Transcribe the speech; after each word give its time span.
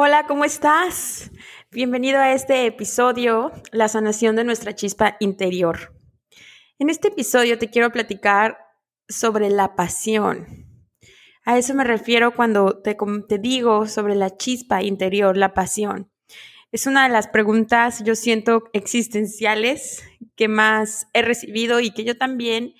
Hola, 0.00 0.26
¿cómo 0.28 0.44
estás? 0.44 1.32
Bienvenido 1.72 2.20
a 2.20 2.32
este 2.32 2.66
episodio, 2.66 3.50
La 3.72 3.88
sanación 3.88 4.36
de 4.36 4.44
nuestra 4.44 4.72
chispa 4.72 5.16
interior. 5.18 5.92
En 6.78 6.88
este 6.88 7.08
episodio 7.08 7.58
te 7.58 7.68
quiero 7.68 7.90
platicar 7.90 8.58
sobre 9.08 9.50
la 9.50 9.74
pasión. 9.74 10.46
A 11.44 11.58
eso 11.58 11.74
me 11.74 11.82
refiero 11.82 12.32
cuando 12.32 12.80
te, 12.80 12.96
te 13.28 13.38
digo 13.38 13.88
sobre 13.88 14.14
la 14.14 14.36
chispa 14.36 14.84
interior, 14.84 15.36
la 15.36 15.52
pasión. 15.52 16.12
Es 16.70 16.86
una 16.86 17.02
de 17.02 17.12
las 17.12 17.26
preguntas, 17.26 18.04
yo 18.04 18.14
siento, 18.14 18.70
existenciales 18.74 20.04
que 20.36 20.46
más 20.46 21.08
he 21.12 21.22
recibido 21.22 21.80
y 21.80 21.90
que 21.90 22.04
yo 22.04 22.16
también 22.16 22.72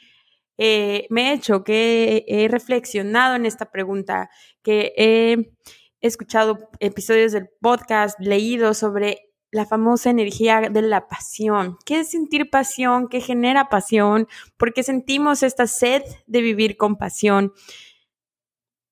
eh, 0.56 1.08
me 1.10 1.30
he 1.30 1.34
hecho, 1.34 1.64
que 1.64 2.24
he 2.28 2.46
reflexionado 2.46 3.34
en 3.34 3.44
esta 3.44 3.72
pregunta, 3.72 4.30
que 4.62 4.92
he 4.96 5.56
escuchado 6.00 6.70
episodios 6.80 7.32
del 7.32 7.48
podcast, 7.60 8.18
leído 8.20 8.74
sobre 8.74 9.28
la 9.50 9.66
famosa 9.66 10.10
energía 10.10 10.60
de 10.70 10.82
la 10.82 11.08
pasión. 11.08 11.78
¿Qué 11.84 12.00
es 12.00 12.10
sentir 12.10 12.50
pasión? 12.50 13.08
¿Qué 13.08 13.20
genera 13.20 13.68
pasión? 13.68 14.28
¿Por 14.56 14.72
qué 14.72 14.82
sentimos 14.82 15.42
esta 15.42 15.66
sed 15.66 16.02
de 16.26 16.42
vivir 16.42 16.76
con 16.76 16.96
pasión? 16.96 17.52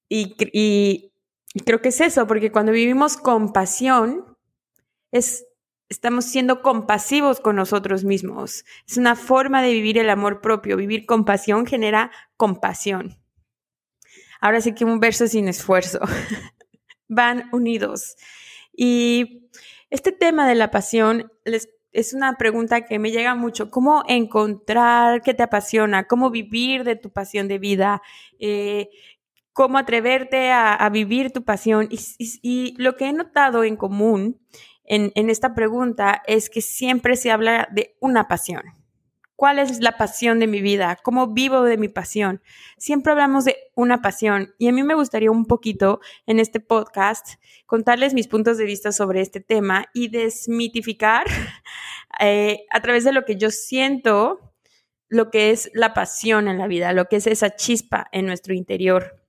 Y, 0.09 0.35
y, 0.53 1.13
creo 1.65 1.81
que 1.83 1.89
es 1.89 2.01
eso, 2.01 2.27
porque 2.27 2.53
cuando 2.53 2.73
vivimos 2.73 3.17
con 3.17 3.53
pasión, 3.53 4.37
es, 5.13 5.47
estamos 5.89 6.25
siendo 6.25 6.63
compasivos 6.63 7.41
con 7.41 7.57
nosotros 7.57 8.05
mismos. 8.05 8.65
Es 8.89 8.97
una 8.97 9.15
forma 9.15 9.63
de 9.63 9.73
vivir 9.73 9.99
el 9.99 10.09
amor 10.09 10.41
propio. 10.41 10.77
Vivir 10.77 11.07
con 11.07 11.25
pasión 11.25 11.67
genera 11.67 12.11
compasión. 12.37 13.19
Ahora 14.41 14.61
sí 14.61 14.75
que 14.75 14.85
un 14.85 15.01
verso 15.01 15.27
sin 15.27 15.49
esfuerzo. 15.49 16.01
van 17.09 17.49
unidos. 17.53 18.17
Y 18.77 19.49
este 19.91 20.13
tema 20.13 20.47
de 20.49 20.55
la 20.55 20.71
pasión 20.71 21.33
es 21.45 22.13
una 22.13 22.35
pregunta 22.37 22.85
que 22.85 22.99
me 22.99 23.11
llega 23.11 23.35
mucho. 23.35 23.71
¿Cómo 23.71 24.03
encontrar 24.07 25.23
qué 25.23 25.33
te 25.33 25.43
apasiona? 25.43 26.07
¿Cómo 26.07 26.31
vivir 26.31 26.85
de 26.85 26.97
tu 26.97 27.11
pasión 27.11 27.49
de 27.49 27.59
vida? 27.59 28.03
Eh, 28.39 28.91
¿Cómo 29.53 29.79
atreverte 29.79 30.53
a, 30.53 30.87
vivir 30.91 31.33
tu 31.33 31.43
pasión? 31.43 31.89
Y, 31.91 32.75
lo 32.77 32.97
que 32.97 33.07
he 33.07 33.13
notado 33.15 33.65
en 33.65 33.77
común 33.77 34.39
en, 34.85 35.13
en 35.15 35.31
esta 35.31 35.55
pregunta 35.55 36.23
es 36.27 36.51
que 36.51 36.61
siempre 36.61 37.17
se 37.17 37.31
habla 37.31 37.67
de 37.73 37.97
una 38.01 38.29
pasión. 38.29 38.63
¿Cuál 39.37 39.59
es 39.59 39.81
la 39.81 39.99
pasión 39.99 40.41
de 40.41 40.47
mi 40.47 40.63
vida? 40.63 40.97
¿Cómo 41.03 41.29
vivo 41.29 41.63
de 41.63 41.77
mi 41.77 41.89
pasión? 41.89 42.43
Siempre 42.79 43.13
hablamos 43.13 43.45
de 43.45 43.57
una 43.75 44.01
pasión 44.01 44.55
y 44.59 44.69
a 44.69 44.73
mí 44.73 44.83
me 44.83 44.95
gustaría 44.95 45.31
un 45.31 45.45
poquito 45.45 46.01
en 46.25 46.41
este 46.41 46.59
podcast 46.59 47.35
contarles 47.67 48.15
mis 48.15 48.29
puntos 48.29 48.57
de 48.57 48.65
vista 48.65 48.93
sobre 48.93 49.21
este 49.21 49.41
tema 49.41 49.87
y 49.93 50.09
desmitificar 50.09 51.27
eh, 52.21 52.65
a 52.71 52.81
través 52.81 53.05
de 53.05 53.13
lo 53.13 53.27
que 53.27 53.37
yo 53.37 53.51
siento 53.51 54.55
lo 55.09 55.31
que 55.31 55.51
es 55.51 55.71
la 55.75 55.95
pasión 55.95 56.49
en 56.49 56.59
la 56.59 56.67
vida, 56.67 56.93
lo 56.95 57.05
que 57.05 57.17
es 57.17 57.27
esa 57.27 57.55
chispa 57.55 58.09
en 58.13 58.27
nuestro 58.27 58.55
interior. 58.55 59.23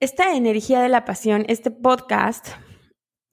Esta 0.00 0.34
energía 0.34 0.80
de 0.80 0.88
la 0.88 1.04
pasión, 1.04 1.44
este 1.48 1.70
podcast, 1.70 2.48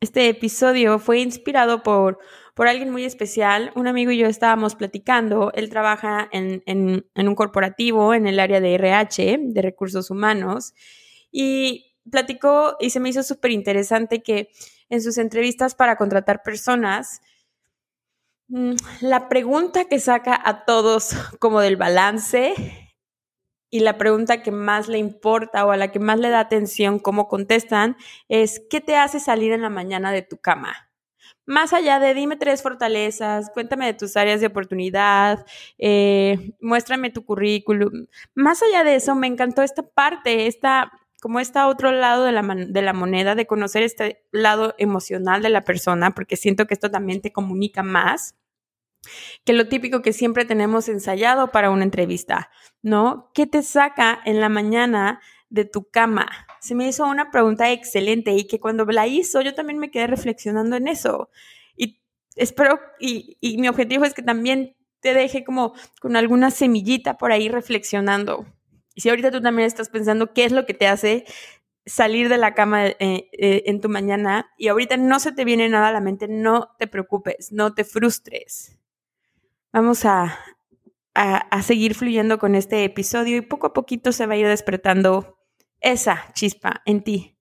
este 0.02 0.28
episodio 0.30 1.00
fue 1.00 1.20
inspirado 1.20 1.82
por 1.82 2.20
por 2.54 2.68
alguien 2.68 2.92
muy 2.92 3.04
especial. 3.04 3.72
Un 3.76 3.88
amigo 3.88 4.12
y 4.12 4.18
yo 4.18 4.28
estábamos 4.28 4.76
platicando. 4.76 5.52
Él 5.54 5.70
trabaja 5.70 6.30
en, 6.32 6.64
un 7.16 7.36
corporativo 7.36 8.14
en 8.14 8.28
el 8.28 8.40
área 8.40 8.62
de 8.62 8.76
RH, 8.76 9.38
de 9.40 9.62
recursos 9.62 10.12
humanos, 10.12 10.74
y 11.32 11.96
platicó 12.10 12.76
y 12.80 12.90
se 12.90 13.00
me 13.00 13.10
hizo 13.10 13.24
súper 13.24 13.52
interesante 13.52 14.22
que 14.22 14.50
en 14.90 15.02
sus 15.02 15.18
entrevistas 15.18 15.74
para 15.74 15.96
contratar 15.96 16.44
personas, 16.44 17.22
mm, 18.50 18.74
la 19.02 19.30
pregunta 19.30 19.86
que 19.86 20.00
saca 20.00 20.40
a 20.44 20.66
todos 20.66 21.12
como 21.40 21.62
del 21.62 21.78
balance 21.78 22.54
y 23.72 23.80
la 23.80 23.98
pregunta 23.98 24.44
que 24.44 24.52
más 24.52 24.88
le 24.88 25.00
importa 25.00 25.66
o 25.66 25.72
a 25.72 25.78
la 25.78 25.92
que 25.92 26.00
más 26.00 26.20
le 26.20 26.30
da 26.30 26.42
atención, 26.42 27.00
cómo 27.00 27.28
contestan, 27.28 27.98
es 28.30 28.62
¿qué 28.70 28.82
te 28.82 28.96
hace 28.96 29.20
salir 29.20 29.52
en 29.52 29.64
la 29.64 29.72
mañana 29.72 30.12
de 30.12 30.22
tu 30.22 30.38
cama? 30.38 30.93
Más 31.46 31.74
allá 31.74 32.00
de 32.00 32.14
dime 32.14 32.36
tres 32.36 32.62
fortalezas, 32.62 33.50
cuéntame 33.54 33.86
de 33.86 33.94
tus 33.94 34.16
áreas 34.18 34.42
de 34.42 34.48
oportunidad, 34.48 35.46
eh, 35.78 36.54
muéstrame 36.62 37.10
tu 37.10 37.26
currículum. 37.26 38.08
Más 38.36 38.62
allá 38.64 38.84
de 38.84 38.96
eso, 38.96 39.16
me 39.16 39.28
encantó 39.28 39.62
esta 39.62 39.84
parte, 39.84 40.48
esta, 40.48 40.92
como 41.22 41.40
está 41.40 41.68
otro 41.68 41.92
lado 41.92 42.24
de 42.24 42.32
la, 42.32 42.42
de 42.42 42.82
la 42.82 42.94
moneda, 42.94 43.36
de 43.36 43.48
conocer 43.48 43.84
este 43.84 44.26
lado 44.32 44.76
emocional 44.78 45.42
de 45.42 45.50
la 45.50 45.64
persona, 45.64 46.12
porque 46.12 46.38
siento 46.38 46.66
que 46.68 46.74
esto 46.74 46.92
también 46.92 47.22
te 47.22 47.32
comunica 47.34 47.84
más 47.84 48.36
que 49.44 49.54
lo 49.54 49.68
típico 49.68 50.02
que 50.02 50.14
siempre 50.14 50.46
tenemos 50.46 50.88
ensayado 50.90 51.52
para 51.52 51.70
una 51.70 51.84
entrevista, 51.84 52.50
¿no? 52.82 53.32
¿Qué 53.34 53.48
te 53.48 53.64
saca 53.64 54.20
en 54.26 54.40
la 54.40 54.50
mañana 54.50 55.22
de 55.50 55.66
tu 55.66 55.90
cama? 55.90 56.43
Se 56.64 56.76
me 56.76 56.88
hizo 56.88 57.06
una 57.06 57.30
pregunta 57.30 57.72
excelente 57.74 58.32
y 58.32 58.48
que 58.48 58.62
cuando 58.62 58.86
la 58.86 59.06
hizo 59.06 59.42
yo 59.42 59.54
también 59.54 59.80
me 59.80 59.92
quedé 59.92 60.08
reflexionando 60.08 60.78
en 60.78 60.88
eso. 60.88 61.30
Y 61.76 62.00
espero, 62.38 62.80
y, 63.02 63.38
y 63.42 63.58
mi 63.58 63.68
objetivo 63.68 64.06
es 64.06 64.14
que 64.14 64.22
también 64.22 64.78
te 65.02 65.14
deje 65.14 65.44
como 65.44 65.74
con 66.00 66.16
alguna 66.16 66.52
semillita 66.52 67.18
por 67.18 67.34
ahí 67.34 67.50
reflexionando. 67.50 68.46
Y 68.96 69.02
si 69.02 69.10
ahorita 69.10 69.30
tú 69.30 69.42
también 69.42 69.68
estás 69.68 69.90
pensando 69.90 70.32
qué 70.32 70.46
es 70.46 70.54
lo 70.54 70.66
que 70.66 70.74
te 70.74 70.88
hace 70.88 71.26
salir 71.86 72.30
de 72.30 72.38
la 72.38 72.54
cama 72.54 72.88
eh, 72.88 72.96
eh, 73.00 73.64
en 73.66 73.82
tu 73.82 73.90
mañana 73.90 74.50
y 74.58 74.70
ahorita 74.70 74.96
no 74.96 75.20
se 75.20 75.34
te 75.34 75.44
viene 75.44 75.68
nada 75.68 75.90
a 75.90 75.92
la 75.92 76.00
mente, 76.00 76.30
no 76.30 76.70
te 76.80 76.88
preocupes, 76.88 77.52
no 77.52 77.74
te 77.74 77.84
frustres. 77.84 78.80
Vamos 79.74 80.06
a, 80.06 80.40
a, 81.14 81.62
seguir 81.62 81.96
fluyendo 81.96 82.40
con 82.40 82.56
este 82.56 82.86
episodio 82.86 83.36
y 83.36 83.42
poco 83.42 83.68
a 83.68 83.74
poquito 83.74 84.14
se 84.14 84.26
va 84.28 84.36
a 84.36 84.38
ir 84.38 84.48
despertando 84.48 85.33
esa 85.84 86.26
chispa 86.34 86.82
en 86.86 87.04
ti. 87.04 87.38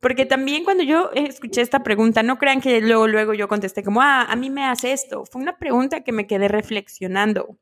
Porque 0.00 0.26
también 0.26 0.64
cuando 0.64 0.84
yo 0.84 1.10
escuché 1.14 1.62
esta 1.62 1.82
pregunta, 1.82 2.22
no 2.22 2.38
crean 2.38 2.60
que 2.60 2.80
luego, 2.80 3.06
luego 3.06 3.32
yo 3.32 3.48
contesté 3.48 3.82
como, 3.82 4.02
ah, 4.02 4.22
a 4.28 4.36
mí 4.36 4.50
me 4.50 4.64
hace 4.64 4.92
esto. 4.92 5.24
Fue 5.24 5.40
una 5.40 5.58
pregunta 5.58 6.02
que 6.02 6.12
me 6.12 6.26
quedé 6.26 6.48
reflexionando. 6.48 7.58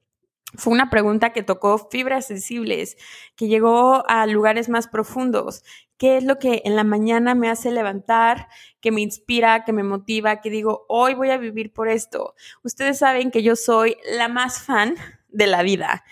Fue 0.57 0.73
una 0.73 0.91
pregunta 0.91 1.33
que 1.33 1.43
tocó 1.43 1.89
fibras 1.91 2.27
sensibles, 2.27 2.97
que 3.37 3.49
llegó 3.49 4.09
a 4.09 4.27
lugares 4.27 4.69
más 4.69 4.89
profundos. 4.89 5.65
¿Qué 5.97 6.17
es 6.17 6.25
lo 6.25 6.39
que 6.39 6.63
en 6.65 6.77
la 6.77 6.85
mañana 6.85 7.35
me 7.35 7.49
hace 7.49 7.71
levantar, 7.71 8.49
que 8.81 8.93
me 8.93 9.01
inspira, 9.01 9.65
que 9.65 9.73
me 9.73 9.83
motiva, 9.83 10.41
que 10.41 10.51
digo, 10.51 10.87
hoy 10.89 11.15
voy 11.15 11.31
a 11.31 11.39
vivir 11.39 11.73
por 11.73 11.89
esto? 11.89 12.35
Ustedes 12.63 12.99
saben 12.99 13.31
que 13.31 13.43
yo 13.43 13.57
soy 13.57 13.97
la 14.17 14.29
más 14.29 14.61
fan 14.61 14.97
de 15.29 15.47
la 15.47 15.63
vida 15.63 16.05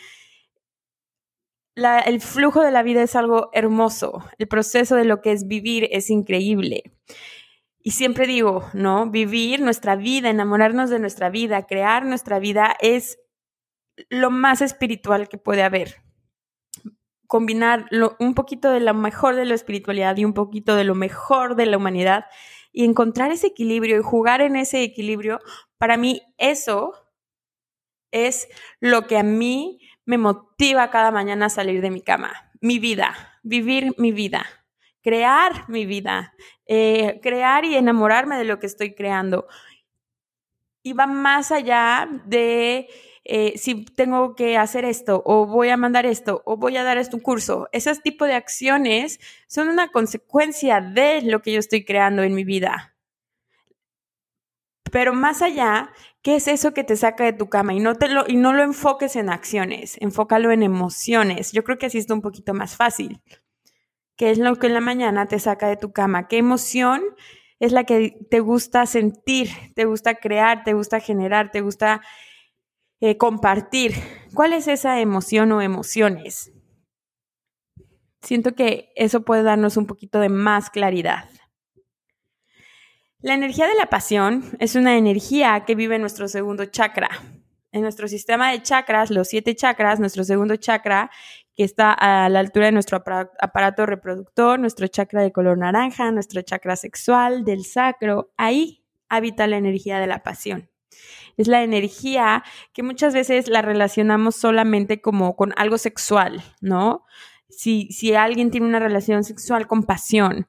el 1.75 2.21
flujo 2.21 2.61
de 2.61 2.71
la 2.71 2.83
vida 2.83 3.03
es 3.03 3.17
algo 3.17 3.51
hermoso, 3.53 4.25
el 4.39 4.49
proceso 4.49 4.97
de 4.97 5.05
lo 5.05 5.21
que 5.21 5.33
es 5.33 5.47
vivir 5.47 5.89
es 5.91 6.11
increíble. 6.11 6.93
Y 7.83 7.93
siempre 7.93 8.27
digo, 8.27 8.69
¿no? 8.75 9.11
Vivir 9.11 9.61
nuestra 9.61 9.97
vida, 9.97 10.31
enamorarnos 10.31 10.91
de 10.91 11.01
nuestra 11.01 11.31
vida, 11.31 11.67
crear 11.67 12.05
nuestra 12.05 12.39
vida 12.39 12.77
es 12.81 13.19
lo 14.09 14.31
más 14.31 14.63
espiritual 14.63 15.29
que 15.29 15.39
puede 15.39 15.63
haber. 15.63 15.97
Combinar 17.27 17.89
un 18.21 18.35
poquito 18.35 18.71
de 18.71 18.81
lo 18.81 18.95
mejor 18.95 19.35
de 19.35 19.47
la 19.47 19.55
espiritualidad 19.55 20.17
y 20.17 20.25
un 20.25 20.35
poquito 20.35 20.77
de 20.77 20.85
lo 20.85 20.95
mejor 20.95 21.57
de 21.57 21.67
la 21.67 21.79
humanidad 21.79 22.27
y 22.73 22.85
encontrar 22.85 23.33
ese 23.33 23.49
equilibrio 23.49 23.99
y 23.99 24.03
jugar 24.03 24.41
en 24.43 24.57
ese 24.57 24.83
equilibrio, 24.83 25.41
para 25.77 25.97
mí 25.97 26.23
eso 26.39 26.93
es 28.13 28.49
lo 28.81 29.07
que 29.07 29.19
a 29.19 29.23
mí 29.23 29.81
me 30.05 30.19
motiva 30.19 30.91
cada 30.91 31.11
mañana 31.11 31.47
a 31.47 31.51
salir 31.51 31.81
de 31.81 31.91
mi 31.91 32.03
cama. 32.03 32.33
Mi 32.61 32.79
vida, 32.79 33.15
vivir 33.43 33.95
mi 33.99 34.13
vida, 34.13 34.47
crear 35.03 35.69
mi 35.69 35.87
vida, 35.87 36.35
eh, 36.67 37.21
crear 37.23 37.65
y 37.65 37.77
enamorarme 37.77 38.37
de 38.37 38.45
lo 38.45 38.59
que 38.59 38.67
estoy 38.67 38.95
creando. 38.95 39.47
Y 40.83 40.93
va 40.95 41.07
más 41.07 41.53
allá 41.53 42.09
de 42.25 42.89
eh, 43.25 43.57
si 43.57 43.85
tengo 43.85 44.35
que 44.35 44.57
hacer 44.57 44.85
esto, 44.85 45.23
o 45.25 45.47
voy 45.47 45.69
a 45.69 45.77
mandar 45.77 46.07
esto, 46.07 46.43
o 46.45 46.57
voy 46.57 46.77
a 46.77 46.83
dar 46.83 46.99
este 46.99 47.21
curso. 47.21 47.69
Ese 47.73 47.95
tipo 47.97 48.25
de 48.25 48.35
acciones 48.35 49.21
son 49.47 49.69
una 49.69 49.93
consecuencia 49.93 50.81
de 50.81 51.23
lo 51.23 51.41
que 51.41 51.53
yo 51.53 51.61
estoy 51.61 51.85
creando 51.85 52.23
en 52.23 52.35
mi 52.35 52.45
vida. 52.45 52.92
Pero 54.93 55.15
más 55.15 55.41
allá, 55.41 55.91
¿qué 56.21 56.37
es 56.37 56.47
eso 56.47 56.75
que 56.75 56.85
te 56.85 56.97
saca 56.97 57.25
de 57.25 57.33
tu 57.33 57.49
cama? 57.49 57.73
Y 57.73 57.81
no, 57.81 57.95
te 57.95 58.09
lo, 58.09 58.25
y 58.29 58.37
no 58.37 58.53
lo 58.53 58.63
enfoques 58.63 59.17
en 59.17 59.31
acciones, 59.31 59.97
enfócalo 60.01 60.53
en 60.53 60.63
emociones. 60.63 61.51
Yo 61.51 61.65
creo 61.65 61.79
que 61.79 61.87
así 61.87 61.97
está 61.97 62.13
un 62.13 62.21
poquito 62.21 62.53
más 62.53 62.77
fácil. 62.77 63.23
¿Qué 64.17 64.31
es 64.31 64.39
lo 64.39 64.55
que 64.57 64.67
en 64.67 64.75
la 64.75 64.81
mañana 64.81 65.27
te 65.27 65.39
saca 65.39 65.67
de 65.67 65.79
tu 65.79 65.93
cama? 65.93 66.29
¿Qué 66.29 66.37
emoción 66.37 67.03
es 67.59 67.73
la 67.73 67.85
que 67.85 68.19
te 68.31 68.41
gusta 68.41 68.85
sentir, 68.85 69.49
te 69.75 69.87
gusta 69.87 70.17
crear, 70.17 70.63
te 70.63 70.75
gusta 70.75 71.01
generar, 71.01 71.51
te 71.51 71.63
gusta 71.63 72.03
eh, 73.01 73.17
compartir. 73.17 73.95
¿Cuál 74.35 74.53
es 74.53 74.69
esa 74.69 75.01
emoción 75.01 75.53
o 75.53 75.63
emociones? 75.63 76.53
Siento 78.21 78.55
que 78.55 78.93
eso 78.95 79.23
puede 79.23 79.43
darnos 79.43 79.79
un 79.79 79.87
poquito 79.87 80.21
de 80.21 80.29
más 80.29 80.69
claridad. 80.69 81.32
La 83.23 83.35
energía 83.35 83.69
de 83.69 83.75
la 83.77 83.87
pasión 83.87 84.45
es 84.59 84.75
una 84.75 84.97
energía 84.97 85.65
que 85.65 85.77
vive 85.77 85.95
en 85.95 86.01
nuestro 86.01 86.27
segundo 86.27 86.65
chakra. 86.67 87.09
En 87.71 87.83
nuestro 87.83 88.09
sistema 88.09 88.51
de 88.51 88.63
chakras, 88.63 89.11
los 89.11 89.29
siete 89.29 89.55
chakras, 89.55 90.01
nuestro 90.01 90.25
segundo 90.25 90.57
chakra, 90.57 91.09
que 91.55 91.63
está 91.63 91.93
a 91.93 92.29
la 92.29 92.41
altura 92.41 92.67
de 92.67 92.73
nuestro 92.73 92.97
aparato 92.97 93.87
reproductor, 93.87 94.59
nuestro 94.59 94.89
chakra 94.89 95.23
de 95.23 95.31
color 95.31 95.57
naranja, 95.57 96.11
nuestro 96.11 96.43
chakra 96.43 96.75
sexual, 96.75 97.45
del 97.45 97.65
sacro, 97.65 98.33
ahí 98.37 98.85
habita 99.09 99.47
la 99.47 99.57
energía 99.57 100.01
de 100.01 100.09
la 100.09 100.23
pasión 100.23 100.69
es 101.37 101.49
la 101.49 101.63
energía 101.63 102.45
que 102.73 102.83
muchas 102.83 103.15
veces 103.15 103.49
la 103.49 103.63
relacionamos 103.63 104.37
solamente 104.37 105.01
como 105.01 105.35
con 105.35 105.55
algo 105.57 105.79
sexual, 105.79 106.43
¿no? 106.61 107.05
Si, 107.49 107.89
si 107.91 108.15
alguien 108.15 108.51
tiene 108.51 108.67
una 108.67 108.79
relación 108.79 109.25
sexual 109.25 109.67
con 109.67 109.85
pasión. 109.85 110.47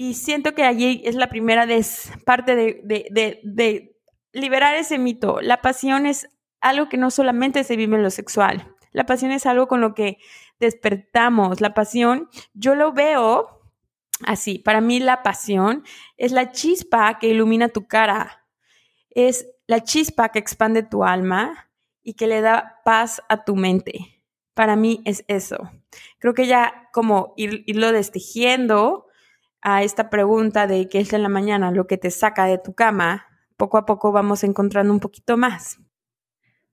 Y 0.00 0.14
siento 0.14 0.54
que 0.54 0.62
allí 0.62 1.02
es 1.04 1.16
la 1.16 1.28
primera 1.28 1.66
parte 2.24 2.54
de, 2.54 3.96
liberar 4.32 4.76
ese 4.76 4.96
mito. 4.96 5.40
La 5.40 5.60
pasión 5.60 6.06
es 6.06 6.28
algo 6.60 6.88
que 6.88 6.96
no 6.96 7.10
solamente 7.10 7.64
se 7.64 7.74
vive 7.74 7.96
en 7.96 8.04
lo 8.04 8.10
sexual. 8.10 8.74
La 8.92 9.06
pasión 9.06 9.32
es 9.32 9.44
algo 9.44 9.66
con 9.66 9.80
lo 9.80 9.94
que 9.94 10.18
despertamos. 10.60 11.60
La 11.60 11.74
pasión, 11.74 12.28
yo 12.54 12.76
lo 12.76 12.92
veo 12.92 13.60
así. 14.24 14.60
Para 14.60 14.80
mí 14.80 15.00
la 15.00 15.24
pasión 15.24 15.82
es 16.16 16.30
la 16.30 16.52
chispa 16.52 17.18
que 17.18 17.26
ilumina 17.26 17.68
tu 17.68 17.88
cara 17.88 18.46
es 19.10 19.50
la 19.66 19.82
chispa 19.82 20.28
que 20.28 20.38
expande 20.38 20.84
tu 20.84 21.02
alma 21.02 21.72
y 22.04 22.14
que 22.14 22.28
le 22.28 22.40
da 22.40 22.80
paz 22.84 23.20
a 23.28 23.44
tu 23.44 23.56
mente. 23.56 24.22
Para 24.54 24.76
mí 24.76 25.02
es 25.04 25.24
eso. 25.26 25.72
Creo 26.20 26.34
que 26.34 26.46
ya 26.46 26.88
como 26.92 27.34
irlo 27.36 27.90
destejiendo 27.90 29.07
a 29.62 29.82
esta 29.82 30.10
pregunta 30.10 30.66
de 30.66 30.88
qué 30.88 31.00
es 31.00 31.12
en 31.12 31.22
la 31.22 31.28
mañana 31.28 31.70
lo 31.70 31.86
que 31.86 31.98
te 31.98 32.10
saca 32.10 32.46
de 32.46 32.58
tu 32.58 32.74
cama, 32.74 33.26
poco 33.56 33.78
a 33.78 33.86
poco 33.86 34.12
vamos 34.12 34.44
encontrando 34.44 34.92
un 34.92 35.00
poquito 35.00 35.36
más. 35.36 35.80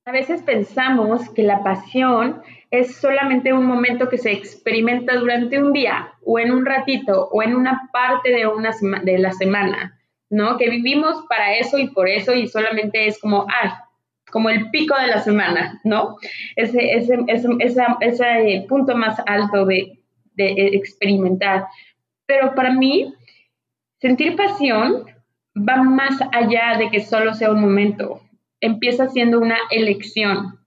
A 0.06 0.12
veces 0.12 0.44
pensamos 0.44 1.30
que 1.32 1.42
la 1.42 1.64
pasión 1.64 2.42
es 2.70 2.96
solamente 2.96 3.54
un 3.54 3.66
momento 3.66 4.08
que 4.08 4.20
se 4.20 4.32
experimenta 4.32 5.16
durante 5.16 5.62
un 5.62 5.74
día 5.74 6.14
o 6.24 6.38
en 6.38 6.52
un 6.52 6.66
ratito 6.66 7.28
o 7.32 7.42
en 7.42 7.56
una 7.56 7.90
parte 7.92 8.30
de, 8.30 8.46
una 8.46 8.72
de 9.04 9.18
la 9.18 9.32
semana. 9.32 10.00
¿no? 10.30 10.58
Que 10.58 10.70
vivimos 10.70 11.26
para 11.30 11.56
eso 11.56 11.78
y 11.78 11.88
por 11.88 12.08
eso 12.08 12.34
y 12.34 12.48
solamente 12.48 13.08
es 13.08 13.20
como, 13.20 13.46
ah, 13.50 13.90
como 14.32 14.50
el 14.50 14.70
pico 14.70 14.96
de 15.00 15.08
la 15.08 15.20
semana, 15.20 15.80
¿no? 15.84 16.18
Ese, 16.56 16.94
ese, 16.94 17.18
ese, 17.28 18.66
punto 18.68 18.96
más 18.96 19.18
alto 19.26 19.66
de, 19.66 20.00
de 20.34 20.52
experimentar. 20.74 21.68
Pero 22.25 22.56
para 22.56 22.72
mí, 22.74 23.13
sentir 24.00 24.36
pasión 24.36 25.06
va 25.56 25.83
más 25.83 26.19
allá 26.31 26.77
de 26.77 26.89
que 26.89 27.01
solo 27.01 27.33
sea 27.33 27.51
un 27.51 27.62
momento. 27.62 28.22
Empieza 28.60 29.07
siendo 29.10 29.39
una 29.39 29.57
elección, 29.69 30.60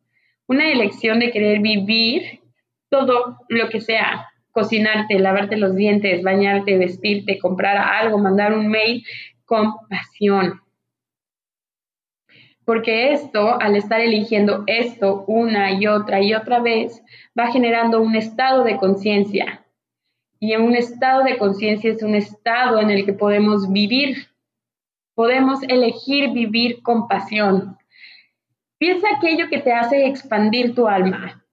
una 0.47 0.71
elección 0.71 1.19
de 1.19 1.31
querer 1.31 1.61
vivir 1.61 2.41
todo 2.89 3.39
lo 3.49 3.69
que 3.69 3.81
sea, 3.81 4.29
cocinarte, 4.53 5.19
lavarte 5.19 5.57
los 5.57 5.75
dientes, 5.75 6.23
bañarte, 6.23 6.79
vestirte, 6.79 7.39
comprar 7.39 7.77
algo, 7.77 8.19
mandar 8.19 8.55
un 8.55 8.69
mail, 8.69 9.05
compasión. 9.45 10.61
Porque 12.65 13.13
esto, 13.13 13.61
al 13.61 13.77
estar 13.77 14.01
eligiendo 14.01 14.65
esto 14.67 15.25
una 15.27 15.73
y 15.73 15.87
otra 15.87 16.21
y 16.21 16.35
otra 16.35 16.61
vez, 16.61 17.03
va 17.39 17.51
generando 17.51 18.01
un 18.01 18.15
estado 18.15 18.63
de 18.63 18.77
conciencia. 18.77 19.65
Y 20.41 20.53
en 20.53 20.63
un 20.63 20.77
estado 20.77 21.25
de 21.25 21.37
conciencia 21.37 21.91
es 21.91 22.03
un 22.03 22.15
estado 22.15 22.81
en 22.81 22.91
el 22.91 23.05
que 23.05 23.13
podemos 23.13 23.71
vivir. 23.73 24.29
Podemos 25.15 25.63
elegir 25.65 26.31
vivir 26.31 26.83
con 26.83 27.09
pasión. 27.09 27.77
Piensa 28.79 29.09
aquello 29.17 29.49
que 29.49 29.59
te 29.59 29.73
hace 29.73 30.07
expandir 30.07 30.75
tu 30.75 30.87
alma, 30.87 31.45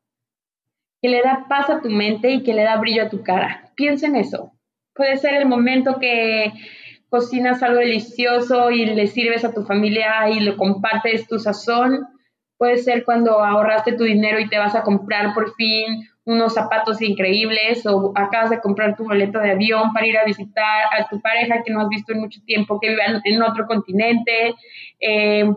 que 1.02 1.10
le 1.10 1.24
da 1.24 1.46
paz 1.50 1.70
a 1.72 1.82
tu 1.82 1.90
mente 1.90 2.30
y 2.30 2.44
que 2.44 2.54
le 2.54 2.64
da 2.64 2.78
brillo 2.78 3.04
a 3.04 3.10
tu 3.10 3.24
cara. 3.24 3.72
Piensa 3.76 4.06
en 4.06 4.16
eso. 4.16 4.52
Puede 4.94 5.18
ser 5.18 5.34
el 5.34 5.48
momento 5.48 6.00
que 6.00 6.54
cocinas 7.10 7.64
algo 7.64 7.80
delicioso 7.80 8.70
y 8.70 8.86
le 8.86 9.08
sirves 9.08 9.44
a 9.44 9.54
tu 9.54 9.64
familia 9.64 10.30
y 10.30 10.40
le 10.40 10.56
compartes 10.56 11.28
tu 11.28 11.40
sazón. 11.40 12.08
Puede 12.58 12.78
ser 12.78 13.04
cuando 13.04 13.44
ahorraste 13.44 13.94
tu 13.94 14.04
dinero 14.04 14.40
y 14.40 14.48
te 14.48 14.60
vas 14.60 14.76
a 14.76 14.84
comprar 14.84 15.34
por 15.34 15.56
fin 15.56 16.08
unos 16.26 16.54
zapatos 16.54 17.02
increíbles 17.02 17.86
o 17.86 18.12
acabas 18.16 18.50
de 18.50 18.60
comprar 18.60 18.96
tu 18.96 19.04
boleto 19.06 19.40
de 19.40 19.52
avión 19.52 19.94
para 19.94 20.08
ir 20.08 20.18
a 20.18 20.26
visitar 20.26 20.86
a 20.92 21.08
tu 21.08 21.22
pareja 21.22 21.62
que 21.64 21.72
no 21.72 21.82
has 21.82 21.90
visto 21.90 22.14
en 22.14 22.22
mucho 22.22 22.42
tiempo, 22.46 22.80
que 22.80 22.90
vive 22.90 23.04
en 23.24 23.42
otro 23.42 23.68
continente. 23.68 24.56
Eh, 25.00 25.54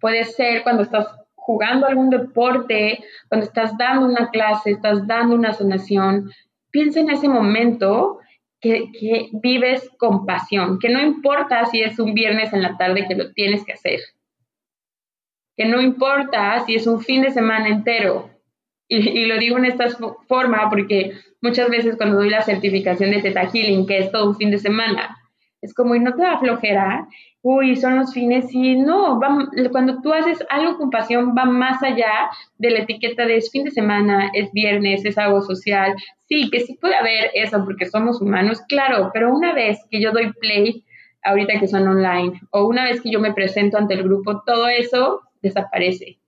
puede 0.00 0.24
ser 0.24 0.62
cuando 0.62 0.82
estás 0.82 1.06
jugando 1.34 1.86
algún 1.86 2.10
deporte, 2.10 3.02
cuando 3.28 3.46
estás 3.46 3.76
dando 3.76 4.06
una 4.06 4.30
clase, 4.30 4.72
estás 4.72 5.06
dando 5.06 5.34
una 5.34 5.52
sanación. 5.52 6.30
Piensa 6.70 7.00
en 7.00 7.10
ese 7.10 7.28
momento 7.28 8.20
que, 8.60 9.28
vives 9.32 9.90
con 9.98 10.24
pasión, 10.24 10.78
que 10.78 10.88
no 10.88 11.00
importa 11.00 11.66
si 11.66 11.82
es 11.82 11.98
un 11.98 12.14
viernes 12.14 12.52
en 12.52 12.62
la 12.62 12.76
tarde 12.76 13.06
que 13.08 13.16
lo 13.16 13.32
tienes 13.32 13.64
que 13.64 13.72
hacer, 13.72 13.98
que 15.56 15.64
no 15.64 15.80
importa 15.80 16.60
si 16.64 16.76
es 16.76 16.86
un 16.86 17.00
fin 17.00 17.22
de 17.22 17.32
semana 17.32 17.68
entero. 17.68 18.30
Y, 18.94 19.24
lo 19.24 19.38
digo 19.38 19.56
en 19.56 19.64
esta 19.64 19.86
forma 20.28 20.68
porque 20.68 21.12
muchas 21.40 21.70
veces 21.70 21.96
cuando 21.96 22.18
doy 22.18 22.28
la 22.28 22.42
certificación 22.42 23.10
de 23.10 23.22
Theta 23.22 23.48
Healing, 23.48 23.86
que 23.86 23.98
es 23.98 24.12
todo 24.12 24.28
un 24.28 24.36
fin 24.36 24.50
de 24.50 24.58
semana, 24.58 25.16
es 25.62 25.72
como, 25.72 25.94
y 25.94 26.00
no 26.00 26.14
te 26.14 26.20
da 26.20 26.38
flojera, 26.38 27.08
uy, 27.40 27.76
son 27.76 27.96
los 27.96 28.12
fines, 28.12 28.52
y 28.52 28.76
no, 28.76 29.18
cuando 29.70 30.02
tú 30.02 30.12
haces 30.12 30.44
algo 30.50 30.76
con 30.76 30.90
pasión, 30.90 31.34
va 31.36 31.46
más 31.46 31.82
allá 31.82 32.28
de 32.58 32.70
la 32.70 32.80
etiqueta 32.80 33.24
de 33.24 33.36
es 33.36 33.50
fin 33.50 33.64
de 33.64 33.70
semana, 33.70 34.30
es 34.34 34.52
viernes, 34.52 35.06
es 35.06 35.16
algo 35.16 35.40
social. 35.40 35.94
Sí, 36.28 36.50
que 36.50 36.60
sí 36.60 36.76
puede 36.78 36.94
haber 36.94 37.30
eso 37.32 37.64
porque 37.64 37.86
somos 37.86 38.20
humanos, 38.20 38.60
claro, 38.68 39.10
pero 39.14 39.34
una 39.34 39.54
vez 39.54 39.78
que 39.90 40.02
yo 40.02 40.12
doy 40.12 40.34
play, 40.34 40.84
ahorita 41.22 41.58
que 41.58 41.66
son 41.66 41.88
online, 41.88 42.42
o 42.50 42.66
una 42.66 42.84
vez 42.84 43.00
que 43.00 43.10
yo 43.10 43.20
me 43.20 43.32
presento 43.32 43.78
ante 43.78 43.94
el 43.94 44.02
grupo, 44.02 44.42
todo 44.44 44.68
eso 44.68 45.22
desaparece. 45.40 46.18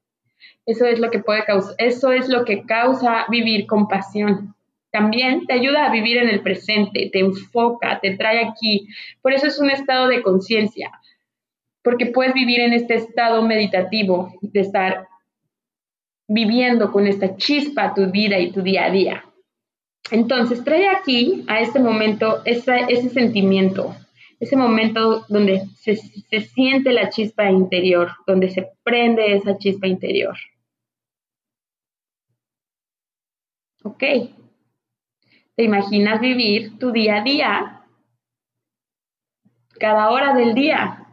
Eso 0.66 0.86
es 0.86 0.98
lo 0.98 1.10
que 1.10 1.18
puede 1.18 1.44
causar, 1.44 1.74
eso 1.78 2.12
es 2.12 2.28
lo 2.28 2.44
que 2.44 2.64
causa 2.64 3.26
vivir 3.28 3.66
con 3.66 3.86
pasión 3.88 4.54
también 4.94 5.44
te 5.46 5.54
ayuda 5.54 5.86
a 5.86 5.90
vivir 5.90 6.18
en 6.18 6.28
el 6.28 6.40
presente, 6.40 7.10
te 7.12 7.18
enfoca, 7.18 7.98
te 7.98 8.16
trae 8.16 8.44
aquí. 8.44 8.86
Por 9.22 9.32
eso 9.32 9.48
es 9.48 9.58
un 9.58 9.68
estado 9.68 10.06
de 10.06 10.22
conciencia, 10.22 10.92
porque 11.82 12.06
puedes 12.06 12.32
vivir 12.32 12.60
en 12.60 12.72
este 12.74 12.94
estado 12.94 13.42
meditativo 13.42 14.32
de 14.40 14.60
estar 14.60 15.08
viviendo 16.28 16.92
con 16.92 17.08
esta 17.08 17.36
chispa 17.36 17.92
tu 17.92 18.08
vida 18.08 18.38
y 18.38 18.52
tu 18.52 18.62
día 18.62 18.84
a 18.84 18.90
día. 18.92 19.24
Entonces, 20.12 20.62
trae 20.62 20.88
aquí 20.88 21.44
a 21.48 21.58
este 21.58 21.80
momento 21.80 22.42
ese 22.44 23.08
sentimiento, 23.08 23.96
ese 24.38 24.54
momento 24.54 25.24
donde 25.28 25.62
se, 25.74 25.96
se 25.96 26.40
siente 26.40 26.92
la 26.92 27.08
chispa 27.08 27.50
interior, 27.50 28.12
donde 28.28 28.48
se 28.48 28.68
prende 28.84 29.34
esa 29.34 29.58
chispa 29.58 29.88
interior. 29.88 30.36
Ok, 33.86 34.02
¿Te 35.56 35.62
imaginas 35.62 36.20
vivir 36.20 36.78
tu 36.78 36.90
día 36.90 37.16
a 37.16 37.22
día, 37.22 37.84
cada 39.78 40.10
hora 40.10 40.34
del 40.34 40.54
día, 40.54 41.06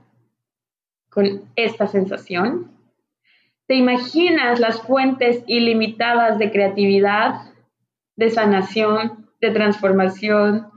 con 1.09 1.51
esta 1.57 1.87
sensación? 1.87 2.71
¿Te 3.67 3.75
imaginas 3.75 4.61
las 4.61 4.81
fuentes 4.81 5.43
ilimitadas 5.47 6.39
de 6.39 6.49
creatividad, 6.49 7.53
de 8.15 8.29
sanación, 8.29 9.29
de 9.41 9.51
transformación, 9.51 10.71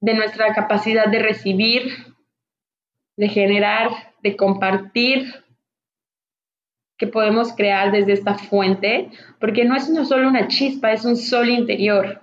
de 0.00 0.14
nuestra 0.14 0.54
capacidad 0.54 1.08
de 1.08 1.18
recibir, 1.18 2.14
de 3.16 3.28
generar, 3.28 3.90
de 4.22 4.34
compartir, 4.34 5.44
que 6.98 7.06
podemos 7.06 7.52
crear 7.54 7.92
desde 7.92 8.12
esta 8.12 8.34
fuente, 8.34 9.10
porque 9.38 9.64
no 9.64 9.76
es 9.76 9.90
solo 10.08 10.28
una 10.28 10.48
chispa, 10.48 10.92
es 10.92 11.04
un 11.04 11.16
sol 11.16 11.48
interior. 11.50 12.22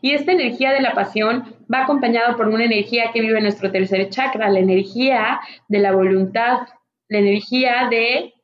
Y 0.00 0.12
esta 0.12 0.32
energía 0.32 0.72
de 0.72 0.80
la 0.80 0.94
pasión 0.94 1.54
va 1.72 1.82
acompañada 1.82 2.36
por 2.36 2.48
una 2.48 2.64
energía 2.64 3.10
que 3.12 3.20
vive 3.20 3.38
en 3.38 3.44
nuestro 3.44 3.70
tercer 3.70 4.08
chakra, 4.10 4.50
la 4.50 4.58
energía 4.58 5.40
de 5.68 5.78
la 5.78 5.92
voluntad, 5.92 6.68
la 7.08 7.18
energía 7.18 7.88
de 7.90 8.34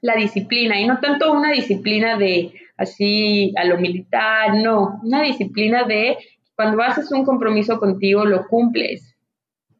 la 0.00 0.14
disciplina, 0.14 0.80
y 0.80 0.86
no 0.86 0.98
tanto 1.00 1.32
una 1.32 1.52
disciplina 1.52 2.16
de 2.16 2.52
así 2.76 3.52
a 3.56 3.64
lo 3.64 3.78
militar, 3.78 4.54
no, 4.54 5.00
una 5.02 5.22
disciplina 5.22 5.84
de 5.84 6.16
cuando 6.56 6.82
haces 6.82 7.12
un 7.12 7.24
compromiso 7.24 7.78
contigo 7.78 8.24
lo 8.24 8.46
cumples. 8.48 9.14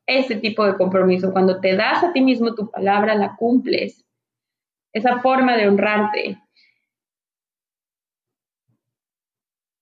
Ese 0.06 0.36
tipo 0.36 0.64
de 0.66 0.74
compromiso, 0.74 1.32
cuando 1.32 1.60
te 1.60 1.76
das 1.76 2.02
a 2.02 2.12
ti 2.12 2.20
mismo 2.20 2.54
tu 2.54 2.70
palabra, 2.70 3.14
la 3.14 3.36
cumples. 3.36 4.04
Esa 4.92 5.20
forma 5.20 5.56
de 5.56 5.68
honrarte. 5.68 6.38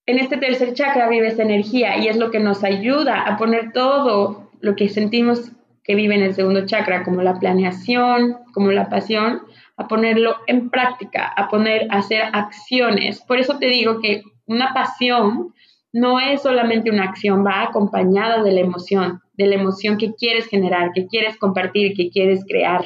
En 0.06 0.18
este 0.18 0.38
tercer 0.38 0.72
chakra 0.74 1.08
vive 1.08 1.28
esa 1.28 1.42
energía 1.42 1.98
y 1.98 2.08
es 2.08 2.16
lo 2.16 2.30
que 2.30 2.40
nos 2.40 2.64
ayuda 2.64 3.22
a 3.22 3.36
poner 3.36 3.72
todo 3.72 4.50
lo 4.60 4.74
que 4.74 4.88
sentimos 4.88 5.52
que 5.84 5.94
vive 5.94 6.14
en 6.14 6.22
el 6.22 6.34
segundo 6.34 6.66
chakra, 6.66 7.02
como 7.02 7.22
la 7.22 7.38
planeación, 7.38 8.38
como 8.52 8.72
la 8.72 8.88
pasión, 8.90 9.42
a 9.76 9.88
ponerlo 9.88 10.36
en 10.46 10.68
práctica, 10.68 11.26
a 11.26 11.48
poner, 11.48 11.86
a 11.90 11.98
hacer 11.98 12.22
acciones. 12.32 13.22
Por 13.22 13.38
eso 13.38 13.58
te 13.58 13.66
digo 13.66 14.00
que 14.00 14.22
una 14.46 14.74
pasión 14.74 15.54
no 15.92 16.20
es 16.20 16.42
solamente 16.42 16.90
una 16.90 17.04
acción, 17.04 17.44
va 17.44 17.62
acompañada 17.62 18.42
de 18.42 18.52
la 18.52 18.60
emoción, 18.60 19.22
de 19.34 19.46
la 19.46 19.54
emoción 19.54 19.96
que 19.96 20.14
quieres 20.14 20.46
generar, 20.46 20.92
que 20.92 21.06
quieres 21.06 21.38
compartir, 21.38 21.94
que 21.94 22.10
quieres 22.10 22.44
crear. 22.46 22.84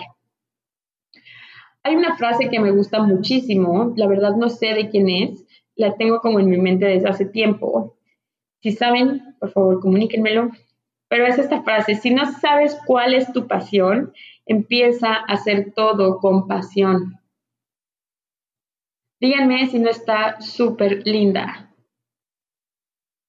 Hay 1.85 1.97
una 1.97 2.17
frase 2.17 2.49
que 2.49 2.61
me 2.61 2.71
gusta 2.71 3.03
muchísimo, 3.03 3.93
la 3.97 4.07
verdad 4.07 4.37
no 4.37 4.49
sé 4.49 4.75
de 4.75 4.89
quién 4.89 5.09
es, 5.09 5.45
la 5.75 5.97
tengo 5.97 6.21
como 6.21 6.39
en 6.39 6.49
mi 6.49 6.59
mente 6.59 6.87
desde 6.87 7.09
hace 7.09 7.25
tiempo. 7.25 7.97
Si 8.61 8.71
saben, 8.71 9.35
por 9.41 9.51
favor, 9.51 9.81
comuníquenmelo. 9.81 10.51
Pero 11.09 11.27
es 11.27 11.39
esta 11.39 11.63
frase, 11.63 11.97
si 11.97 12.11
no 12.11 12.25
sabes 12.41 12.79
cuál 12.87 13.15
es 13.15 13.33
tu 13.33 13.47
pasión, 13.47 14.13
empieza 14.47 15.13
a 15.13 15.25
hacer 15.35 15.73
todo 15.75 16.19
con 16.19 16.47
pasión. 16.47 17.21
Díganme 19.21 19.67
si 19.67 19.79
no 19.79 19.91
está 19.91 20.41
súper 20.41 21.07
linda. 21.07 21.75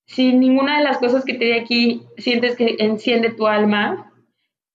Si 0.06 0.32
ninguna 0.34 0.78
de 0.78 0.84
las 0.84 0.98
cosas 1.00 1.26
que 1.26 1.34
te 1.34 1.46
di 1.46 1.52
aquí 1.54 2.04
sientes 2.18 2.56
que 2.56 2.76
enciende 2.80 3.32
tu 3.32 3.48
alma, 3.48 4.14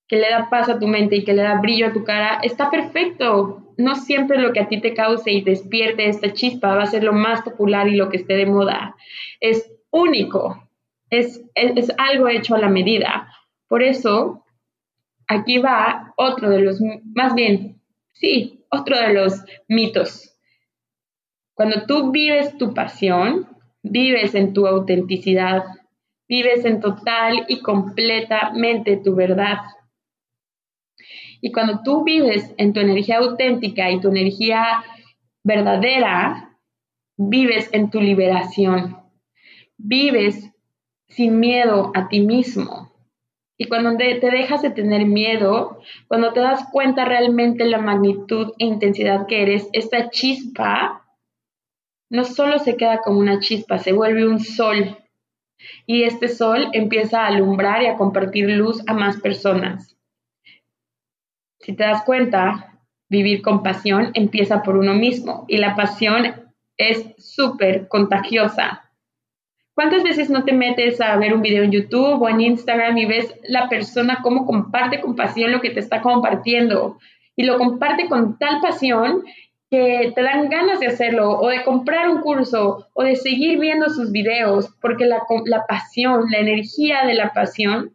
que 0.09 0.17
le 0.17 0.31
da 0.31 0.51
paz 0.51 0.69
a 0.69 0.79
tu 0.79 0.87
mente 0.87 1.17
y 1.17 1.25
que 1.25 1.33
le 1.33 1.43
da 1.43 1.61
brillo 1.61 1.87
a 1.87 1.93
tu 1.93 2.03
cara, 2.03 2.41
está 2.43 2.71
perfecto 2.71 3.68
no 3.79 3.95
siempre 3.95 4.39
lo 4.39 4.53
que 4.53 4.61
a 4.61 4.69
ti 4.69 4.81
te 4.81 4.93
cause 4.93 5.31
y 5.31 5.41
despierte 5.41 6.09
esta 6.09 6.33
chispa 6.33 6.75
va 6.75 6.83
a 6.83 6.87
ser 6.87 7.05
lo 7.05 7.13
más 7.13 7.43
popular 7.43 7.87
y 7.89 7.97
lo 7.97 8.11
que 8.11 8.19
esté 8.19 8.35
de 8.35 8.45
moda. 8.45 8.97
Es 9.41 9.73
único, 9.91 10.69
es, 11.11 11.43
es, 11.55 11.93
algo 11.97 12.29
hecho 12.29 12.57
a 12.57 12.59
la 12.59 12.69
medida. 12.69 13.33
Por 13.69 13.85
eso, 13.85 14.45
aquí 15.29 15.59
va 15.59 16.13
otro 16.17 16.51
de 16.51 16.61
los, 16.61 16.81
más 17.15 17.35
bien, 17.37 17.81
sí, 18.15 18.65
otro 18.69 18.99
de 18.99 19.15
los 19.15 19.45
mitos. 19.69 20.37
Cuando 21.55 21.87
tú 21.87 22.11
vives 22.11 22.59
tu 22.59 22.75
pasión, 22.75 23.47
vives 23.83 24.35
en 24.35 24.55
tu 24.55 24.67
autenticidad, 24.67 25.63
vives 26.29 26.65
en 26.65 26.81
total 26.81 27.45
y 27.47 27.61
completamente 27.61 28.97
tu 28.97 29.15
verdad. 29.15 29.59
Y 31.41 31.53
cuando 31.53 31.83
tú 31.83 32.05
vives 32.05 32.55
en 32.59 32.73
tu 32.73 32.81
energía 32.81 33.19
auténtica 33.19 33.91
y 33.91 34.01
tu 34.01 34.09
energía 34.09 34.85
verdadera, 35.45 36.57
vives 37.17 37.69
en 37.73 37.91
tu 37.91 38.01
liberación. 38.01 38.97
Vives 39.77 40.51
sin 41.09 41.39
miedo 41.41 41.93
a 41.95 42.09
ti 42.09 42.21
mismo. 42.21 42.93
Y 43.57 43.67
cuando 43.67 43.97
te 43.97 44.31
dejas 44.31 44.63
de 44.63 44.71
tener 44.71 45.05
miedo, 45.05 45.81
cuando 46.07 46.33
te 46.33 46.41
das 46.41 46.69
cuenta 46.71 47.05
realmente 47.05 47.65
la 47.65 47.79
magnitud 47.79 48.53
e 48.59 48.65
intensidad 48.65 49.27
que 49.27 49.43
eres, 49.43 49.69
esta 49.73 50.11
chispa 50.11 51.05
no 52.09 52.25
solo 52.25 52.61
se 52.61 52.77
queda 52.77 53.01
como 53.01 53.19
una 53.19 53.41
chispa, 53.41 53.79
se 53.79 53.93
vuelve 53.93 54.29
un 54.29 54.39
sol. 54.39 54.97
Y 55.87 56.05
este 56.05 56.29
sol 56.29 56.69
empieza 56.73 57.23
a 57.23 57.27
alumbrar 57.27 57.83
y 57.83 57.87
a 57.87 57.97
compartir 57.97 58.49
luz 58.49 58.83
a 58.87 58.95
más 58.95 59.21
personas. 59.21 59.98
Si 61.61 61.75
te 61.75 61.85
das 61.85 62.05
cuenta, 62.05 62.79
vivir 63.09 63.43
con 63.43 63.63
pasión 63.63 64.11
empieza 64.15 64.63
por 64.63 64.77
uno 64.77 64.95
mismo 64.95 65.45
y 65.49 65.57
la 65.59 65.75
pasión 65.75 66.35
es 66.77 67.15
súper 67.19 67.89
contagiosa. 67.89 68.85
¿Cuántas 69.75 70.03
veces 70.03 70.29
no 70.29 70.45
te 70.45 70.53
metes 70.53 71.01
a 71.01 71.17
ver 71.17 71.35
un 71.35 71.43
video 71.43 71.63
en 71.63 71.71
YouTube 71.71 72.21
o 72.21 72.29
en 72.29 72.41
Instagram 72.41 72.99
y 72.99 73.07
ves 73.07 73.35
la 73.45 73.69
persona 73.69 74.21
cómo 74.23 74.45
comparte 74.45 75.01
con 75.01 75.15
pasión 75.15 75.53
lo 75.53 75.61
que 75.61 75.71
te 75.71 75.81
está 75.81 76.03
compartiendo? 76.03 76.99
Y 77.37 77.45
lo 77.45 77.59
comparte 77.59 78.09
con 78.09 78.39
tal 78.39 78.61
pasión 78.61 79.23
que 79.71 80.13
te 80.15 80.23
dan 80.23 80.49
ganas 80.49 80.81
de 80.81 80.89
hacerlo 80.89 81.31
o 81.39 81.49
de 81.49 81.63
comprar 81.63 82.09
un 82.09 82.23
curso 82.23 82.89
o 82.93 83.03
de 83.03 83.17
seguir 83.17 83.59
viendo 83.59 83.89
sus 83.91 84.11
videos 84.11 84.69
porque 84.81 85.05
la, 85.05 85.23
la 85.45 85.67
pasión, 85.67 86.25
la 86.31 86.39
energía 86.39 87.05
de 87.07 87.15
la 87.15 87.33
pasión 87.33 87.93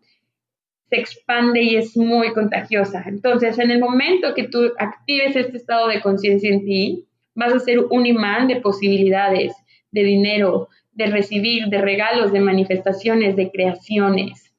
se 0.94 1.00
expande 1.00 1.64
y 1.64 1.76
es 1.76 1.98
muy 1.98 2.34
contagiosa. 2.34 3.04
Entonces, 3.08 3.58
en 3.58 3.72
el 3.72 3.80
momento 3.80 4.36
que 4.36 4.48
tú 4.48 4.72
actives 4.78 5.36
este 5.36 5.58
estado 5.58 5.88
de 5.88 6.02
conciencia 6.02 6.52
en 6.52 6.64
ti, 6.66 7.08
vas 7.34 7.52
a 7.52 7.60
ser 7.60 7.80
un 7.80 8.06
imán 8.06 8.48
de 8.48 8.62
posibilidades, 8.62 9.54
de 9.92 10.04
dinero, 10.04 10.70
de 10.92 11.08
recibir, 11.08 11.66
de 11.70 11.82
regalos, 11.82 12.32
de 12.32 12.42
manifestaciones, 12.42 13.36
de 13.36 13.50
creaciones. 13.50 14.54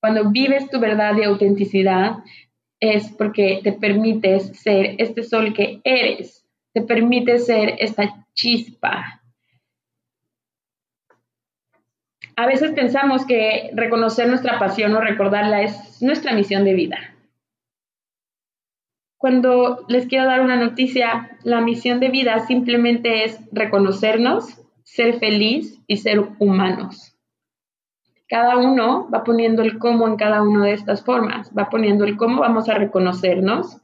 Cuando 0.00 0.30
vives 0.30 0.70
tu 0.70 0.78
verdad 0.78 1.16
y 1.16 1.24
autenticidad, 1.24 2.18
es 2.78 3.10
porque 3.10 3.60
te 3.64 3.72
permites 3.72 4.56
ser 4.60 4.94
este 4.98 5.24
sol 5.24 5.52
que 5.52 5.80
eres, 5.82 6.46
te 6.72 6.82
permite 6.82 7.40
ser 7.40 7.74
esta 7.80 8.26
chispa, 8.32 9.19
a 12.40 12.46
veces 12.46 12.72
pensamos 12.72 13.26
que 13.26 13.70
reconocer 13.74 14.26
nuestra 14.26 14.58
pasión 14.58 14.94
o 14.94 15.00
recordarla 15.02 15.60
es 15.60 16.00
nuestra 16.00 16.32
misión 16.32 16.64
de 16.64 16.72
vida. 16.72 16.96
Cuando 19.18 19.84
les 19.88 20.06
quiero 20.06 20.24
dar 20.24 20.40
una 20.40 20.56
noticia, 20.56 21.36
la 21.44 21.60
misión 21.60 22.00
de 22.00 22.08
vida 22.08 22.38
simplemente 22.46 23.24
es 23.24 23.38
reconocernos, 23.52 24.58
ser 24.84 25.18
feliz 25.18 25.82
y 25.86 25.98
ser 25.98 26.30
humanos. 26.38 27.14
Cada 28.26 28.56
uno 28.56 29.10
va 29.12 29.22
poniendo 29.22 29.60
el 29.60 29.78
cómo 29.78 30.08
en 30.08 30.16
cada 30.16 30.40
una 30.40 30.64
de 30.64 30.72
estas 30.72 31.04
formas, 31.04 31.52
va 31.52 31.68
poniendo 31.68 32.06
el 32.06 32.16
cómo 32.16 32.40
vamos 32.40 32.70
a 32.70 32.74
reconocernos, 32.74 33.82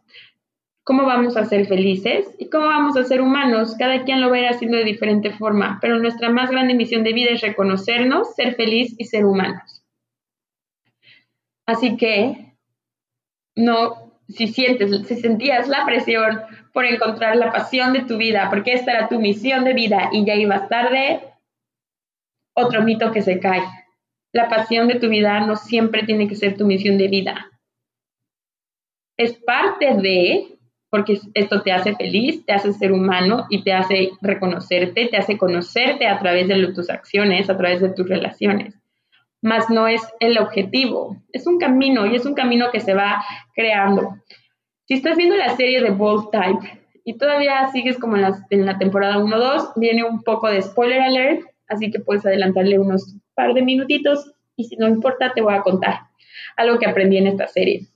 cómo 0.86 1.04
vamos 1.04 1.36
a 1.36 1.44
ser 1.44 1.66
felices 1.66 2.32
y 2.38 2.48
cómo 2.48 2.66
vamos 2.66 2.96
a 2.96 3.02
ser 3.02 3.20
humanos. 3.20 3.74
Cada 3.76 4.04
quien 4.04 4.20
lo 4.20 4.30
verá 4.30 4.50
haciendo 4.50 4.76
de 4.76 4.84
diferente 4.84 5.32
forma, 5.32 5.78
pero 5.82 5.98
nuestra 5.98 6.30
más 6.30 6.48
grande 6.48 6.74
misión 6.74 7.02
de 7.02 7.12
vida 7.12 7.30
es 7.32 7.40
reconocernos, 7.40 8.36
ser 8.36 8.54
feliz 8.54 8.94
y 8.96 9.04
ser 9.04 9.26
humanos. 9.26 9.82
Así 11.66 11.96
que, 11.96 12.54
no, 13.56 14.12
si 14.28 14.46
sientes, 14.46 15.08
si 15.08 15.16
sentías 15.16 15.66
la 15.66 15.84
presión 15.84 16.42
por 16.72 16.84
encontrar 16.84 17.34
la 17.34 17.50
pasión 17.50 17.92
de 17.92 18.04
tu 18.04 18.16
vida, 18.16 18.46
porque 18.48 18.74
esta 18.74 18.92
era 18.92 19.08
tu 19.08 19.18
misión 19.18 19.64
de 19.64 19.74
vida 19.74 20.10
y 20.12 20.24
ya 20.24 20.36
ibas 20.36 20.68
tarde, 20.68 21.20
otro 22.54 22.82
mito 22.82 23.10
que 23.10 23.22
se 23.22 23.40
cae. 23.40 23.64
La 24.32 24.48
pasión 24.48 24.86
de 24.86 25.00
tu 25.00 25.08
vida 25.08 25.40
no 25.40 25.56
siempre 25.56 26.04
tiene 26.04 26.28
que 26.28 26.36
ser 26.36 26.56
tu 26.56 26.64
misión 26.64 26.96
de 26.96 27.08
vida. 27.08 27.50
Es 29.16 29.32
parte 29.32 29.92
de, 29.94 30.55
porque 30.96 31.20
esto 31.34 31.60
te 31.60 31.72
hace 31.72 31.94
feliz, 31.94 32.42
te 32.46 32.54
hace 32.54 32.72
ser 32.72 32.90
humano 32.90 33.44
y 33.50 33.62
te 33.62 33.74
hace 33.74 34.12
reconocerte, 34.22 35.08
te 35.08 35.18
hace 35.18 35.36
conocerte 35.36 36.06
a 36.06 36.18
través 36.18 36.48
de 36.48 36.72
tus 36.72 36.88
acciones, 36.88 37.50
a 37.50 37.56
través 37.58 37.82
de 37.82 37.90
tus 37.90 38.08
relaciones. 38.08 38.74
Más 39.42 39.68
no 39.68 39.88
es 39.88 40.00
el 40.20 40.38
objetivo, 40.38 41.18
es 41.34 41.46
un 41.46 41.58
camino 41.58 42.06
y 42.06 42.16
es 42.16 42.24
un 42.24 42.32
camino 42.32 42.70
que 42.72 42.80
se 42.80 42.94
va 42.94 43.22
creando. 43.54 44.16
Si 44.86 44.94
estás 44.94 45.18
viendo 45.18 45.36
la 45.36 45.54
serie 45.54 45.82
de 45.82 45.90
Bold 45.90 46.30
Type 46.30 46.80
y 47.04 47.18
todavía 47.18 47.68
sigues 47.68 47.98
como 47.98 48.16
en 48.16 48.64
la, 48.64 48.78
temporada 48.78 49.18
1-2, 49.18 49.72
viene 49.76 50.02
un 50.02 50.22
poco 50.22 50.48
de 50.48 50.62
spoiler 50.62 51.02
alert, 51.02 51.42
así 51.68 51.90
que 51.90 52.00
puedes 52.00 52.24
adelantarle 52.24 52.78
unos 52.78 53.16
par 53.34 53.52
de 53.52 53.60
minutitos 53.60 54.32
y 54.56 54.64
si 54.64 54.76
no 54.76 54.88
importa 54.88 55.34
te 55.34 55.42
voy 55.42 55.52
a 55.52 55.60
contar 55.60 56.04
algo 56.56 56.78
que 56.78 56.86
aprendí 56.86 57.18
en 57.18 57.26
esta 57.26 57.48
serie. 57.48 57.86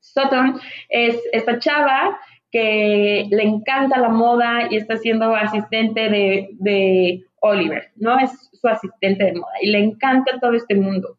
Sutton 0.00 0.60
es 0.88 1.16
esta 1.32 1.58
chava 1.58 2.18
que 2.50 3.26
le 3.30 3.42
encanta 3.42 3.98
la 3.98 4.08
moda 4.08 4.68
y 4.70 4.76
está 4.76 4.96
siendo 4.96 5.34
asistente 5.34 6.08
de, 6.08 7.24
Oliver, 7.42 7.90
¿no? 7.96 8.18
Es 8.18 8.50
su 8.52 8.68
asistente 8.68 9.24
de 9.24 9.32
moda 9.32 9.52
y 9.62 9.70
le 9.70 9.78
encanta 9.78 10.38
todo 10.40 10.52
este 10.52 10.74
mundo. 10.74 11.16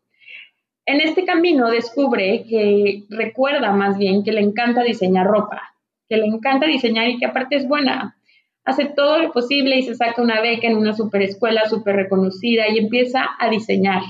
En 0.85 1.01
este 1.01 1.25
camino 1.25 1.71
descubre 1.71 2.45
que 2.47 3.05
recuerda 3.09 3.71
más 3.71 3.97
bien 3.97 4.23
que 4.23 4.31
le 4.31 4.41
encanta 4.41 4.83
diseñar 4.83 5.25
ropa, 5.25 5.73
que 6.07 6.17
le 6.17 6.27
encanta 6.27 6.67
diseñar 6.67 7.09
y 7.09 7.17
que 7.17 7.25
aparte 7.25 7.55
es 7.55 7.67
buena. 7.67 8.17
Hace 8.63 8.85
todo 8.85 9.17
lo 9.17 9.31
posible 9.31 9.77
y 9.77 9.81
se 9.81 9.95
saca 9.95 10.21
una 10.21 10.41
beca 10.41 10.67
en 10.67 10.77
una 10.77 10.93
super 10.93 11.23
escuela 11.23 11.67
súper 11.67 11.95
reconocida 11.95 12.69
y 12.69 12.77
empieza 12.77 13.29
a 13.39 13.49
diseñar. 13.49 14.03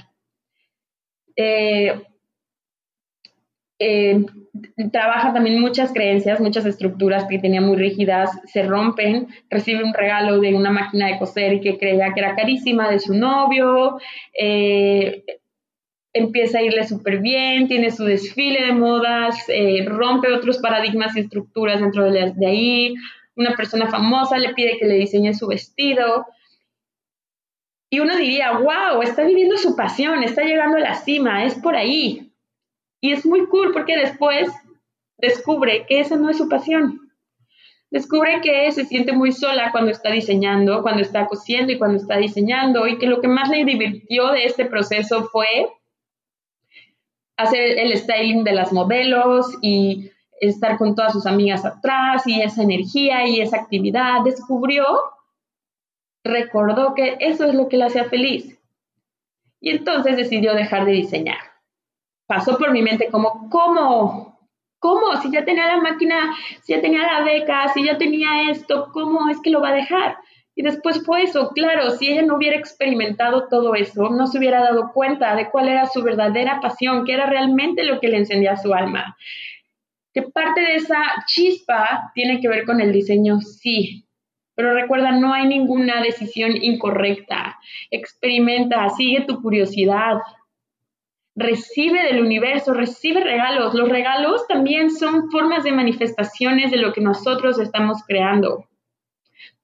Eh, 1.38 1.94
eh, 3.84 4.26
trabaja 4.92 5.34
también 5.34 5.60
muchas 5.60 5.92
creencias, 5.92 6.40
muchas 6.40 6.68
estructuras 6.68 7.26
que 7.28 7.40
tenía 7.40 7.62
muy 7.62 7.78
rígidas, 7.78 8.30
se 8.46 8.62
rompen, 8.62 9.28
recibe 9.50 9.84
un 9.84 9.94
regalo 9.94 10.40
de 10.40 10.54
una 10.54 10.70
máquina 10.70 11.08
de 11.08 11.18
coser 11.18 11.60
que 11.62 11.80
creía 11.80 12.14
que 12.14 12.20
era 12.20 12.36
carísima 12.36 12.92
de 12.92 13.00
su 13.00 13.16
novio, 13.16 13.98
eh, 14.40 15.24
empieza 16.14 16.60
a 16.60 16.62
irle 16.62 16.84
súper 16.88 17.22
bien, 17.22 17.68
tiene 17.68 17.90
su 17.90 18.06
desfile 18.06 18.68
de 18.68 18.74
modas, 18.74 19.46
eh, 19.48 19.84
rompe 19.88 20.32
otros 20.32 20.60
paradigmas 20.60 21.16
y 21.16 21.22
estructuras 21.22 21.80
dentro 21.80 22.12
de, 22.12 22.34
de 22.36 22.46
ahí, 22.46 22.94
una 23.36 23.56
persona 23.56 23.88
famosa 23.88 24.38
le 24.38 24.54
pide 24.54 24.78
que 24.78 24.86
le 24.86 24.96
diseñe 24.96 25.34
su 25.34 25.48
vestido. 25.48 26.28
Y 27.90 28.00
uno 28.00 28.16
diría, 28.16 28.52
wow, 28.52 29.02
está 29.02 29.24
viviendo 29.24 29.58
su 29.58 29.76
pasión, 29.76 30.22
está 30.24 30.44
llegando 30.44 30.78
a 30.78 30.82
la 30.82 30.96
cima, 30.96 31.46
es 31.46 31.56
por 31.56 31.76
ahí, 31.76 32.31
y 33.02 33.12
es 33.12 33.26
muy 33.26 33.48
cool 33.48 33.72
porque 33.74 33.98
después 33.98 34.50
descubre 35.18 35.86
que 35.88 36.00
esa 36.00 36.16
no 36.16 36.30
es 36.30 36.38
su 36.38 36.48
pasión. 36.48 37.12
Descubre 37.90 38.40
que 38.42 38.72
se 38.72 38.86
siente 38.86 39.12
muy 39.12 39.34
sola 39.34 39.72
cuando 39.72 39.92
está 39.92 40.12
diseñando, 40.12 40.82
cuando 40.82 41.02
está 41.02 41.26
cosiendo 41.28 41.74
y 41.74 41.78
cuando 41.78 41.98
está 41.98 42.18
diseñando 42.18 42.88
y 42.88 42.98
que 42.98 43.08
lo 43.08 43.20
que 43.20 43.28
más 43.28 43.50
le 43.50 43.66
divirtió 43.66 44.30
de 44.30 44.46
este 44.46 44.66
proceso 44.66 45.26
fue 45.26 45.48
hacer 47.36 47.80
el 47.80 47.98
styling 47.98 48.44
de 48.44 48.54
las 48.54 48.72
modelos 48.72 49.48
y 49.62 50.12
estar 50.40 50.78
con 50.78 50.96
todas 50.96 51.12
sus 51.12 51.26
amigas 51.26 51.66
atrás 51.66 52.26
y 52.28 52.42
esa 52.42 52.64
energía 52.64 53.28
y 53.28 53.42
esa 53.42 53.58
actividad. 53.58 54.22
Descubrió, 54.24 54.86
recordó 56.24 56.94
que 56.94 57.18
eso 57.20 57.46
es 57.46 57.56
lo 57.56 57.68
que 57.68 57.78
la 57.78 57.88
hacía 57.88 58.06
feliz. 58.06 58.58
Y 59.60 59.72
entonces 59.72 60.16
decidió 60.16 60.54
dejar 60.54 60.86
de 60.86 60.94
diseñar 60.94 61.51
pasó 62.32 62.58
por 62.58 62.72
mi 62.72 62.82
mente 62.82 63.10
como, 63.12 63.50
¿cómo? 63.50 64.40
¿Cómo? 64.80 65.22
Si 65.22 65.30
ya 65.32 65.44
tenía 65.44 65.68
la 65.68 65.82
máquina, 65.82 66.34
si 66.64 66.72
ya 66.72 66.80
tenía 66.80 67.02
la 67.02 67.26
beca, 67.26 67.68
si 67.74 67.84
ya 67.84 67.98
tenía 67.98 68.50
esto, 68.50 68.90
¿cómo 68.94 69.28
es 69.28 69.42
que 69.42 69.50
lo 69.50 69.60
va 69.60 69.70
a 69.70 69.74
dejar? 69.74 70.16
Y 70.56 70.64
después 70.64 71.04
fue 71.06 71.24
eso, 71.24 71.50
claro, 71.50 71.90
si 71.92 72.08
ella 72.08 72.22
no 72.22 72.38
hubiera 72.38 72.56
experimentado 72.56 73.50
todo 73.50 73.76
eso, 73.76 74.10
no 74.10 74.28
se 74.28 74.38
hubiera 74.38 74.62
dado 74.62 74.92
cuenta 74.94 75.36
de 75.36 75.50
cuál 75.50 75.68
era 75.68 75.88
su 75.88 76.04
verdadera 76.04 76.62
pasión, 76.62 77.04
qué 77.04 77.16
era 77.16 77.26
realmente 77.26 77.84
lo 77.84 78.00
que 78.00 78.08
le 78.08 78.20
encendía 78.20 78.56
su 78.56 78.74
alma. 78.74 79.18
Que 80.14 80.22
parte 80.22 80.62
de 80.62 80.76
esa 80.76 81.00
chispa 81.28 82.12
tiene 82.16 82.40
que 82.40 82.48
ver 82.48 82.64
con 82.64 82.80
el 82.80 82.94
diseño, 82.94 83.42
sí. 83.42 84.06
Pero 84.56 84.74
recuerda, 84.74 85.12
no 85.12 85.34
hay 85.34 85.48
ninguna 85.48 86.02
decisión 86.02 86.56
incorrecta. 86.56 87.58
Experimenta, 87.90 88.88
sigue 88.90 89.26
tu 89.26 89.42
curiosidad, 89.42 90.20
recibe 91.36 92.04
del 92.04 92.22
universo, 92.22 92.74
recibe 92.74 93.22
regalos. 93.22 93.74
Los 93.74 93.90
regalos 93.90 94.48
también 94.48 94.92
son 94.92 95.30
formas 95.32 95.64
de 95.64 95.72
manifestaciones 95.72 96.72
de 96.72 96.78
lo 96.78 96.94
que 96.94 97.02
nosotros 97.02 97.60
estamos 97.60 98.00
creando. 98.08 98.66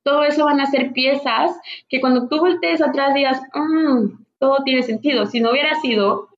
Todo 0.03 0.23
eso 0.23 0.45
van 0.45 0.61
a 0.61 0.67
ser 0.67 0.93
piezas 0.93 1.51
que 1.89 1.99
cuando 1.99 2.29
tú 2.29 2.39
voltees 2.39 2.81
atrás 2.81 3.13
digas, 3.13 3.41
mm, 3.53 4.23
todo 4.39 4.63
tiene 4.63 4.83
sentido. 4.83 5.25
Si 5.25 5.41
no 5.41 5.51
hubiera 5.51 5.75
sido 5.81 6.29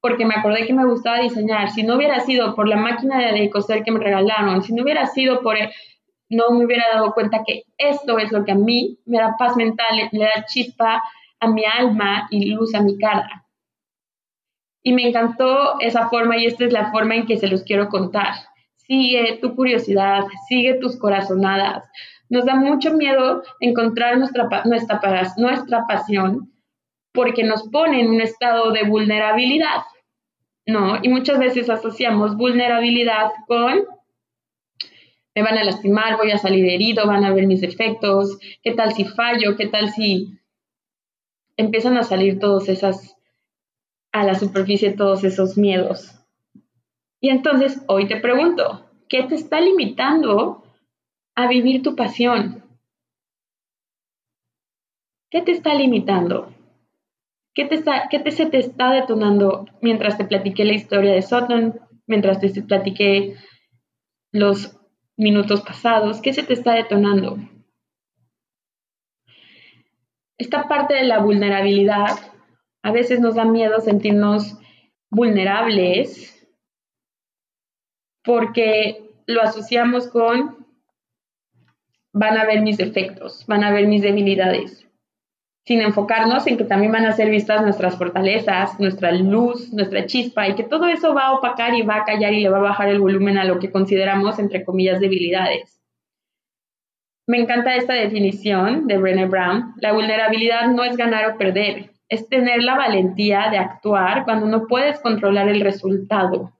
porque 0.00 0.24
me 0.24 0.34
acordé 0.34 0.66
que 0.66 0.72
me 0.72 0.86
gustaba 0.86 1.20
diseñar, 1.20 1.70
si 1.70 1.82
no 1.82 1.96
hubiera 1.96 2.20
sido 2.20 2.54
por 2.54 2.68
la 2.68 2.76
máquina 2.76 3.32
de 3.32 3.50
coser 3.50 3.82
que 3.82 3.90
me 3.90 3.98
regalaron, 3.98 4.62
si 4.62 4.72
no 4.72 4.84
hubiera 4.84 5.06
sido 5.06 5.42
por 5.42 5.56
no 6.30 6.50
me 6.50 6.64
hubiera 6.64 6.84
dado 6.92 7.12
cuenta 7.14 7.42
que 7.46 7.64
esto 7.78 8.18
es 8.18 8.30
lo 8.32 8.44
que 8.44 8.52
a 8.52 8.54
mí 8.54 8.98
me 9.06 9.18
da 9.18 9.34
paz 9.38 9.56
mental, 9.56 10.08
le 10.12 10.24
da 10.24 10.44
chispa 10.46 11.02
a 11.40 11.48
mi 11.48 11.64
alma 11.64 12.28
y 12.30 12.50
luz 12.50 12.74
a 12.74 12.82
mi 12.82 12.98
cara. 12.98 13.47
Y 14.88 14.92
me 14.94 15.06
encantó 15.06 15.78
esa 15.80 16.08
forma 16.08 16.38
y 16.38 16.46
esta 16.46 16.64
es 16.64 16.72
la 16.72 16.90
forma 16.90 17.14
en 17.14 17.26
que 17.26 17.36
se 17.36 17.46
los 17.46 17.62
quiero 17.62 17.90
contar. 17.90 18.32
Sigue 18.76 19.38
tu 19.38 19.54
curiosidad, 19.54 20.24
sigue 20.48 20.78
tus 20.80 20.98
corazonadas. 20.98 21.84
Nos 22.30 22.46
da 22.46 22.54
mucho 22.54 22.94
miedo 22.94 23.42
encontrar 23.60 24.16
nuestra, 24.16 24.48
nuestra, 24.64 24.98
nuestra 25.36 25.86
pasión 25.86 26.54
porque 27.12 27.44
nos 27.44 27.68
pone 27.68 28.00
en 28.00 28.08
un 28.08 28.22
estado 28.22 28.72
de 28.72 28.84
vulnerabilidad, 28.84 29.82
¿no? 30.64 31.00
Y 31.02 31.10
muchas 31.10 31.38
veces 31.38 31.68
asociamos 31.68 32.38
vulnerabilidad 32.38 33.32
con 33.46 33.84
me 35.34 35.42
van 35.42 35.58
a 35.58 35.64
lastimar, 35.64 36.16
voy 36.16 36.30
a 36.30 36.38
salir 36.38 36.64
herido, 36.64 37.06
van 37.06 37.26
a 37.26 37.34
ver 37.34 37.46
mis 37.46 37.60
defectos, 37.60 38.38
qué 38.62 38.72
tal 38.72 38.94
si 38.94 39.04
fallo, 39.04 39.54
qué 39.58 39.66
tal 39.66 39.90
si 39.90 40.38
empiezan 41.58 41.98
a 41.98 42.04
salir 42.04 42.38
todas 42.38 42.70
esas 42.70 43.17
a 44.12 44.24
la 44.24 44.34
superficie 44.34 44.92
todos 44.92 45.24
esos 45.24 45.56
miedos. 45.56 46.14
Y 47.20 47.30
entonces 47.30 47.82
hoy 47.88 48.06
te 48.06 48.20
pregunto, 48.20 48.90
¿qué 49.08 49.24
te 49.24 49.34
está 49.34 49.60
limitando 49.60 50.62
a 51.34 51.48
vivir 51.48 51.82
tu 51.82 51.96
pasión? 51.96 52.64
¿Qué 55.30 55.42
te 55.42 55.52
está 55.52 55.74
limitando? 55.74 56.54
¿Qué, 57.54 57.64
te 57.66 57.74
está, 57.74 58.08
qué 58.08 58.30
se 58.30 58.46
te 58.46 58.58
está 58.58 58.92
detonando 58.92 59.66
mientras 59.82 60.16
te 60.16 60.24
platiqué 60.24 60.64
la 60.64 60.74
historia 60.74 61.12
de 61.12 61.22
Sutton, 61.22 61.80
mientras 62.06 62.40
te 62.40 62.62
platiqué 62.62 63.34
los 64.32 64.78
minutos 65.16 65.62
pasados? 65.62 66.22
¿Qué 66.22 66.32
se 66.32 66.44
te 66.44 66.52
está 66.52 66.74
detonando? 66.74 67.36
Esta 70.38 70.68
parte 70.68 70.94
de 70.94 71.04
la 71.04 71.18
vulnerabilidad 71.18 72.16
a 72.82 72.92
veces 72.92 73.20
nos 73.20 73.34
da 73.34 73.44
miedo 73.44 73.80
sentirnos 73.80 74.58
vulnerables 75.10 76.46
porque 78.24 79.14
lo 79.26 79.42
asociamos 79.42 80.08
con 80.08 80.66
van 82.12 82.36
a 82.36 82.44
ver 82.44 82.62
mis 82.62 82.78
defectos, 82.78 83.44
van 83.46 83.64
a 83.64 83.72
ver 83.72 83.86
mis 83.86 84.02
debilidades, 84.02 84.88
sin 85.66 85.80
enfocarnos 85.82 86.46
en 86.46 86.56
que 86.56 86.64
también 86.64 86.92
van 86.92 87.06
a 87.06 87.12
ser 87.12 87.30
vistas 87.30 87.62
nuestras 87.62 87.96
fortalezas, 87.96 88.78
nuestra 88.80 89.12
luz, 89.12 89.72
nuestra 89.72 90.06
chispa 90.06 90.48
y 90.48 90.54
que 90.54 90.64
todo 90.64 90.86
eso 90.86 91.14
va 91.14 91.26
a 91.26 91.32
opacar 91.34 91.74
y 91.74 91.82
va 91.82 91.96
a 91.96 92.04
callar 92.04 92.32
y 92.32 92.40
le 92.40 92.48
va 92.48 92.58
a 92.58 92.62
bajar 92.62 92.88
el 92.88 93.00
volumen 93.00 93.38
a 93.38 93.44
lo 93.44 93.58
que 93.58 93.70
consideramos, 93.70 94.38
entre 94.38 94.64
comillas, 94.64 95.00
debilidades. 95.00 95.80
Me 97.26 97.38
encanta 97.38 97.76
esta 97.76 97.92
definición 97.92 98.86
de 98.86 98.96
Brené 98.96 99.26
Brown. 99.26 99.74
La 99.80 99.92
vulnerabilidad 99.92 100.68
no 100.68 100.82
es 100.82 100.96
ganar 100.96 101.30
o 101.30 101.36
perder, 101.36 101.90
es 102.08 102.28
tener 102.28 102.62
la 102.62 102.76
valentía 102.76 103.50
de 103.50 103.58
actuar 103.58 104.24
cuando 104.24 104.46
no 104.46 104.66
puedes 104.66 105.00
controlar 105.00 105.48
el 105.48 105.60
resultado. 105.60 106.52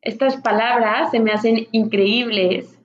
Estas 0.00 0.36
palabras 0.40 1.10
se 1.10 1.20
me 1.20 1.32
hacen 1.32 1.68
increíbles 1.72 2.78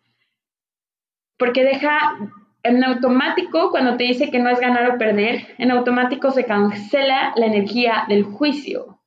porque 1.37 1.63
deja 1.63 2.17
en 2.63 2.83
automático, 2.83 3.71
cuando 3.71 3.95
te 3.95 4.03
dice 4.03 4.29
que 4.29 4.39
no 4.39 4.49
es 4.49 4.59
ganar 4.59 4.91
o 4.91 4.97
perder, 4.97 5.55
en 5.57 5.71
automático 5.71 6.31
se 6.31 6.45
cancela 6.45 7.33
la 7.35 7.45
energía 7.45 8.05
del 8.09 8.23
juicio, 8.23 8.99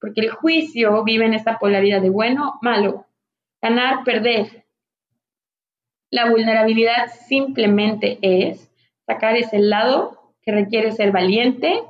porque 0.00 0.22
el 0.22 0.30
juicio 0.30 1.04
vive 1.04 1.26
en 1.26 1.34
esta 1.34 1.58
polaridad 1.58 2.02
de 2.02 2.10
bueno, 2.10 2.58
malo, 2.62 3.06
ganar, 3.62 4.02
perder. 4.04 4.64
La 6.10 6.30
vulnerabilidad 6.30 7.08
simplemente 7.28 8.18
es 8.22 8.70
sacar 9.06 9.36
ese 9.36 9.58
lado 9.58 10.23
que 10.44 10.52
requiere 10.52 10.92
ser 10.92 11.12
valiente 11.12 11.82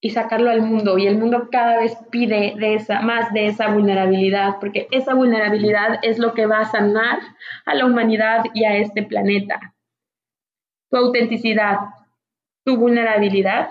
y 0.00 0.10
sacarlo 0.10 0.50
al 0.50 0.62
mundo. 0.62 0.98
Y 0.98 1.06
el 1.06 1.18
mundo 1.18 1.48
cada 1.50 1.78
vez 1.78 1.96
pide 2.10 2.54
más 3.02 3.32
de 3.32 3.46
esa 3.46 3.72
vulnerabilidad, 3.72 4.58
porque 4.60 4.88
esa 4.90 5.14
vulnerabilidad 5.14 5.98
es 6.02 6.18
lo 6.18 6.34
que 6.34 6.46
va 6.46 6.60
a 6.60 6.70
sanar 6.70 7.18
a 7.66 7.74
la 7.74 7.86
humanidad 7.86 8.44
y 8.54 8.64
a 8.64 8.76
este 8.76 9.02
planeta. 9.02 9.74
Tu 10.90 10.96
autenticidad, 10.96 11.78
tu 12.64 12.76
vulnerabilidad 12.76 13.70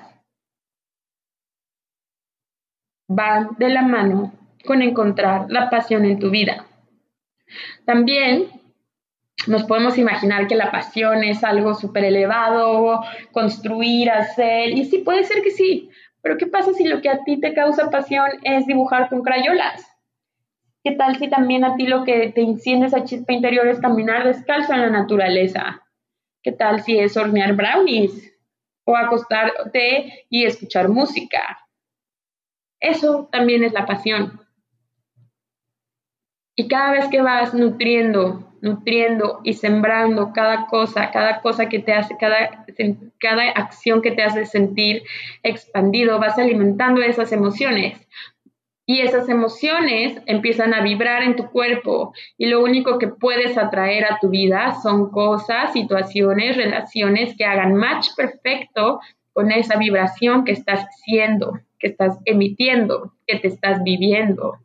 van 3.07 3.55
de 3.57 3.69
la 3.69 3.81
mano 3.81 4.33
con 4.65 4.81
encontrar 4.81 5.49
la 5.49 5.69
pasión 5.69 6.05
en 6.05 6.19
tu 6.19 6.29
vida. 6.29 6.65
También 7.85 8.49
nos 9.45 9.63
podemos 9.63 9.97
imaginar 9.97 10.47
que 10.47 10.55
la 10.55 10.71
pasión 10.71 11.23
es 11.23 11.43
algo 11.43 11.75
súper 11.75 12.05
elevado, 12.05 13.01
construir, 13.31 14.09
hacer, 14.09 14.71
y 14.71 14.85
sí, 14.85 14.99
puede 14.99 15.23
ser 15.23 15.43
que 15.43 15.51
sí, 15.51 15.89
pero 16.21 16.37
¿qué 16.37 16.47
pasa 16.47 16.73
si 16.73 16.85
lo 16.85 17.01
que 17.01 17.09
a 17.09 17.23
ti 17.23 17.39
te 17.39 17.53
causa 17.53 17.91
pasión 17.91 18.29
es 18.43 18.65
dibujar 18.65 19.09
con 19.09 19.21
crayolas? 19.21 19.85
¿Qué 20.83 20.91
tal 20.91 21.17
si 21.17 21.29
también 21.29 21.63
a 21.63 21.75
ti 21.75 21.85
lo 21.85 22.03
que 22.03 22.31
te 22.31 22.41
enciende 22.41 22.87
esa 22.87 23.03
chispa 23.03 23.33
interior 23.33 23.67
es 23.67 23.79
caminar 23.79 24.25
descalzo 24.25 24.73
en 24.73 24.81
la 24.81 24.89
naturaleza? 24.89 25.83
¿Qué 26.41 26.51
tal 26.51 26.81
si 26.81 26.97
es 26.97 27.15
hornear 27.17 27.55
brownies 27.55 28.33
o 28.85 28.95
acostarte 28.95 30.25
y 30.29 30.45
escuchar 30.45 30.89
música? 30.89 31.59
Eso 32.79 33.27
también 33.31 33.63
es 33.63 33.73
la 33.73 33.85
pasión. 33.85 34.41
Y 36.55 36.67
cada 36.67 36.91
vez 36.91 37.07
que 37.09 37.21
vas 37.21 37.53
nutriendo, 37.53 38.46
nutriendo 38.61 39.39
y 39.43 39.53
sembrando 39.53 40.31
cada 40.33 40.67
cosa, 40.67 41.11
cada 41.11 41.41
cosa 41.41 41.69
que 41.69 41.79
te 41.79 41.93
hace, 41.93 42.15
cada, 42.17 42.65
cada 43.19 43.49
acción 43.51 44.01
que 44.01 44.11
te 44.11 44.23
hace 44.23 44.45
sentir 44.45 45.03
expandido, 45.43 46.19
vas 46.19 46.37
alimentando 46.37 47.01
esas 47.01 47.31
emociones. 47.31 48.07
Y 48.89 49.01
esas 49.01 49.27
emociones 49.27 50.21
empiezan 50.27 50.73
a 50.73 50.81
vibrar 50.81 51.21
en 51.21 51.35
tu 51.35 51.49
cuerpo 51.49 52.13
y 52.37 52.45
lo 52.45 52.63
único 52.63 52.97
que 52.97 53.09
puedes 53.09 53.57
atraer 53.57 54.05
a 54.05 54.17
tu 54.21 54.29
vida 54.29 54.75
son 54.81 55.11
cosas, 55.11 55.73
situaciones, 55.73 56.55
relaciones 56.55 57.35
que 57.37 57.43
hagan 57.43 57.75
match 57.75 58.07
perfecto 58.15 59.01
con 59.33 59.51
esa 59.51 59.77
vibración 59.77 60.45
que 60.45 60.53
estás 60.53 60.87
siendo, 61.03 61.59
que 61.79 61.87
estás 61.87 62.17
emitiendo, 62.23 63.11
que 63.27 63.37
te 63.37 63.49
estás 63.49 63.83
viviendo. 63.83 64.57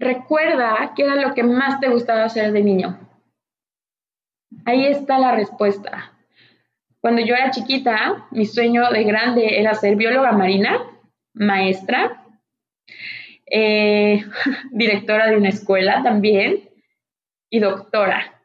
Recuerda 0.00 0.94
qué 0.96 1.02
era 1.02 1.14
lo 1.16 1.34
que 1.34 1.42
más 1.42 1.78
te 1.78 1.90
gustaba 1.90 2.24
hacer 2.24 2.52
de 2.52 2.62
niño. 2.62 2.98
Ahí 4.64 4.86
está 4.86 5.18
la 5.18 5.34
respuesta. 5.34 6.12
Cuando 7.00 7.20
yo 7.20 7.34
era 7.34 7.50
chiquita, 7.50 8.26
mi 8.30 8.46
sueño 8.46 8.90
de 8.90 9.04
grande 9.04 9.60
era 9.60 9.74
ser 9.74 9.96
bióloga 9.96 10.32
marina, 10.32 10.82
maestra, 11.34 12.24
eh, 13.44 14.24
directora 14.70 15.26
de 15.26 15.36
una 15.36 15.50
escuela 15.50 16.02
también 16.02 16.70
y 17.50 17.58
doctora. 17.58 18.42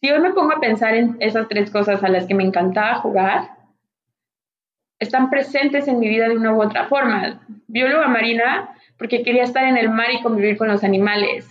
Si 0.00 0.12
hoy 0.12 0.20
me 0.20 0.32
pongo 0.32 0.52
a 0.52 0.60
pensar 0.60 0.94
en 0.94 1.16
esas 1.18 1.48
tres 1.48 1.72
cosas 1.72 2.04
a 2.04 2.08
las 2.08 2.26
que 2.26 2.36
me 2.36 2.44
encantaba 2.44 3.00
jugar, 3.00 3.50
están 5.00 5.28
presentes 5.28 5.88
en 5.88 5.98
mi 5.98 6.08
vida 6.08 6.28
de 6.28 6.36
una 6.36 6.52
u 6.52 6.62
otra 6.62 6.86
forma. 6.86 7.44
Bióloga 7.66 8.06
marina 8.06 8.76
porque 8.98 9.22
quería 9.22 9.44
estar 9.44 9.64
en 9.64 9.76
el 9.76 9.90
mar 9.90 10.08
y 10.12 10.22
convivir 10.22 10.56
con 10.56 10.68
los 10.68 10.84
animales. 10.84 11.46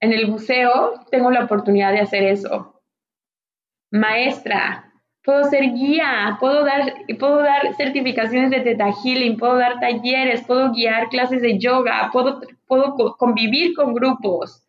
En 0.00 0.12
el 0.12 0.26
buceo 0.26 1.04
tengo 1.10 1.30
la 1.30 1.44
oportunidad 1.44 1.92
de 1.92 2.00
hacer 2.00 2.22
eso. 2.24 2.80
Maestra, 3.90 4.92
puedo 5.24 5.44
ser 5.44 5.72
guía, 5.72 6.36
puedo 6.40 6.64
dar, 6.64 6.94
puedo 7.18 7.38
dar 7.38 7.74
certificaciones 7.74 8.50
de 8.50 8.60
Theta 8.60 8.90
Healing, 8.92 9.36
puedo 9.36 9.56
dar 9.56 9.80
talleres, 9.80 10.42
puedo 10.46 10.72
guiar 10.72 11.08
clases 11.08 11.42
de 11.42 11.58
yoga, 11.58 12.10
puedo, 12.12 12.40
puedo 12.66 13.16
convivir 13.16 13.74
con 13.74 13.94
grupos 13.94 14.66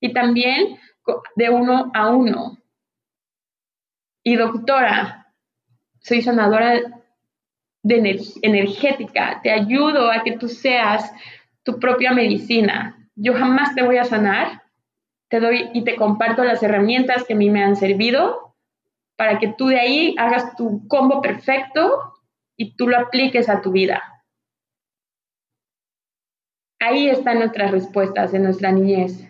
y 0.00 0.12
también 0.12 0.78
de 1.36 1.50
uno 1.50 1.90
a 1.94 2.10
uno. 2.10 2.58
Y 4.22 4.36
doctora, 4.36 5.32
soy 6.00 6.22
sanadora 6.22 6.80
de 7.84 8.18
energética, 8.42 9.40
te 9.42 9.52
ayudo 9.52 10.10
a 10.10 10.24
que 10.24 10.32
tú 10.38 10.48
seas 10.48 11.12
tu 11.62 11.78
propia 11.78 12.12
medicina. 12.12 12.96
Yo 13.14 13.34
jamás 13.34 13.74
te 13.74 13.82
voy 13.82 13.98
a 13.98 14.04
sanar, 14.04 14.62
te 15.28 15.38
doy 15.38 15.68
y 15.74 15.84
te 15.84 15.94
comparto 15.94 16.44
las 16.44 16.62
herramientas 16.62 17.24
que 17.24 17.34
a 17.34 17.36
mí 17.36 17.50
me 17.50 17.62
han 17.62 17.76
servido 17.76 18.56
para 19.16 19.38
que 19.38 19.48
tú 19.48 19.66
de 19.66 19.78
ahí 19.78 20.14
hagas 20.18 20.56
tu 20.56 20.88
combo 20.88 21.20
perfecto 21.20 22.14
y 22.56 22.74
tú 22.74 22.88
lo 22.88 22.98
apliques 22.98 23.50
a 23.50 23.60
tu 23.60 23.70
vida. 23.70 24.02
Ahí 26.80 27.08
están 27.08 27.38
nuestras 27.38 27.70
respuestas 27.70 28.32
en 28.32 28.44
nuestra 28.44 28.72
niñez. 28.72 29.28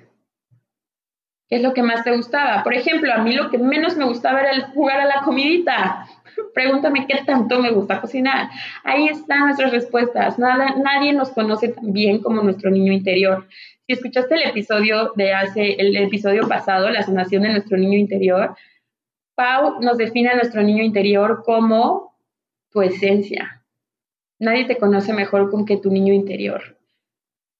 ¿Qué 1.54 1.58
es 1.58 1.62
lo 1.62 1.72
que 1.72 1.84
más 1.84 2.02
te 2.02 2.10
gustaba? 2.10 2.64
Por 2.64 2.74
ejemplo, 2.74 3.12
a 3.12 3.18
mí 3.18 3.32
lo 3.32 3.48
que 3.48 3.58
menos 3.58 3.96
me 3.96 4.04
gustaba 4.04 4.40
era 4.40 4.50
el 4.50 4.64
jugar 4.72 4.98
a 4.98 5.04
la 5.04 5.22
comidita. 5.24 6.04
Pregúntame 6.52 7.06
qué 7.06 7.20
tanto 7.24 7.60
me 7.60 7.70
gusta 7.70 8.00
cocinar. 8.00 8.48
Ahí 8.82 9.06
están 9.06 9.44
nuestras 9.44 9.70
respuestas. 9.70 10.36
Nada, 10.36 10.74
nadie 10.82 11.12
nos 11.12 11.30
conoce 11.30 11.68
tan 11.68 11.92
bien 11.92 12.18
como 12.18 12.42
nuestro 12.42 12.72
niño 12.72 12.92
interior. 12.92 13.46
Si 13.86 13.92
escuchaste 13.92 14.34
el 14.34 14.50
episodio 14.50 15.12
de 15.14 15.32
hace, 15.32 15.74
el 15.74 15.94
episodio 15.94 16.48
pasado, 16.48 16.90
la 16.90 17.04
sanación 17.04 17.44
de 17.44 17.50
nuestro 17.50 17.78
niño 17.78 18.00
interior, 18.00 18.56
Pau 19.36 19.80
nos 19.80 19.96
define 19.96 20.30
a 20.30 20.34
nuestro 20.34 20.60
niño 20.60 20.82
interior 20.82 21.44
como 21.46 22.16
tu 22.72 22.82
esencia. 22.82 23.62
Nadie 24.40 24.64
te 24.64 24.76
conoce 24.76 25.12
mejor 25.12 25.52
que 25.64 25.76
tu 25.76 25.92
niño 25.92 26.12
interior. 26.12 26.76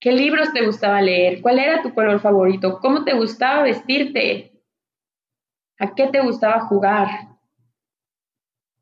¿Qué 0.04 0.12
libros 0.12 0.52
te 0.52 0.66
gustaba 0.66 1.00
leer? 1.00 1.40
¿Cuál 1.40 1.58
era 1.58 1.80
tu 1.80 1.94
color 1.94 2.20
favorito? 2.20 2.78
¿Cómo 2.78 3.04
te 3.04 3.14
gustaba 3.14 3.62
vestirte? 3.62 4.52
¿A 5.78 5.94
qué 5.94 6.08
te 6.08 6.20
gustaba 6.20 6.60
jugar? 6.66 7.08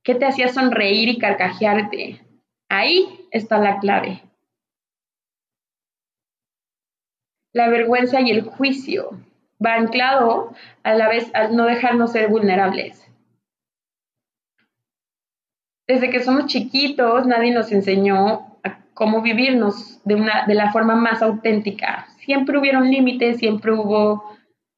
¿Qué 0.02 0.16
te 0.16 0.26
hacía 0.26 0.48
sonreír 0.48 1.08
y 1.08 1.18
carcajearte? 1.18 2.26
Ahí 2.68 3.28
está 3.30 3.58
la 3.58 3.78
clave. 3.78 4.20
La 7.52 7.68
vergüenza 7.68 8.20
y 8.20 8.32
el 8.32 8.42
juicio 8.42 9.10
va 9.64 9.74
anclado 9.74 10.52
a 10.82 10.94
la 10.94 11.08
vez 11.08 11.30
al 11.34 11.54
no 11.54 11.66
dejarnos 11.66 12.10
ser 12.10 12.30
vulnerables. 12.30 13.08
Desde 15.86 16.10
que 16.10 16.20
somos 16.24 16.46
chiquitos, 16.46 17.28
nadie 17.28 17.52
nos 17.52 17.70
enseñó 17.70 18.51
cómo 18.94 19.22
vivirnos 19.22 20.00
de, 20.04 20.14
una, 20.14 20.46
de 20.46 20.54
la 20.54 20.72
forma 20.72 20.94
más 20.94 21.22
auténtica. 21.22 22.06
Siempre 22.18 22.58
hubieron 22.58 22.90
límites, 22.90 23.38
siempre 23.38 23.72
hubo 23.72 24.24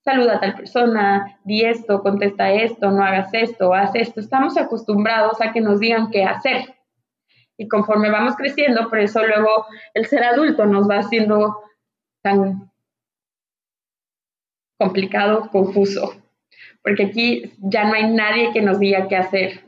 saluda 0.04 0.36
a 0.36 0.40
tal 0.40 0.54
persona, 0.54 1.38
di 1.44 1.64
esto, 1.64 2.02
contesta 2.02 2.52
esto, 2.52 2.90
no 2.90 3.02
hagas 3.02 3.32
esto, 3.32 3.72
haz 3.72 3.94
esto. 3.94 4.20
Estamos 4.20 4.56
acostumbrados 4.58 5.40
a 5.40 5.52
que 5.52 5.60
nos 5.60 5.80
digan 5.80 6.10
qué 6.10 6.24
hacer. 6.24 6.74
Y 7.56 7.68
conforme 7.68 8.10
vamos 8.10 8.36
creciendo, 8.36 8.88
por 8.90 8.98
eso 8.98 9.26
luego 9.26 9.66
el 9.94 10.06
ser 10.06 10.24
adulto 10.24 10.66
nos 10.66 10.88
va 10.88 10.98
haciendo 10.98 11.56
tan 12.22 12.70
complicado, 14.78 15.48
confuso. 15.50 16.14
Porque 16.82 17.04
aquí 17.04 17.52
ya 17.58 17.84
no 17.84 17.94
hay 17.94 18.12
nadie 18.12 18.52
que 18.52 18.60
nos 18.60 18.78
diga 18.78 19.08
qué 19.08 19.16
hacer. 19.16 19.64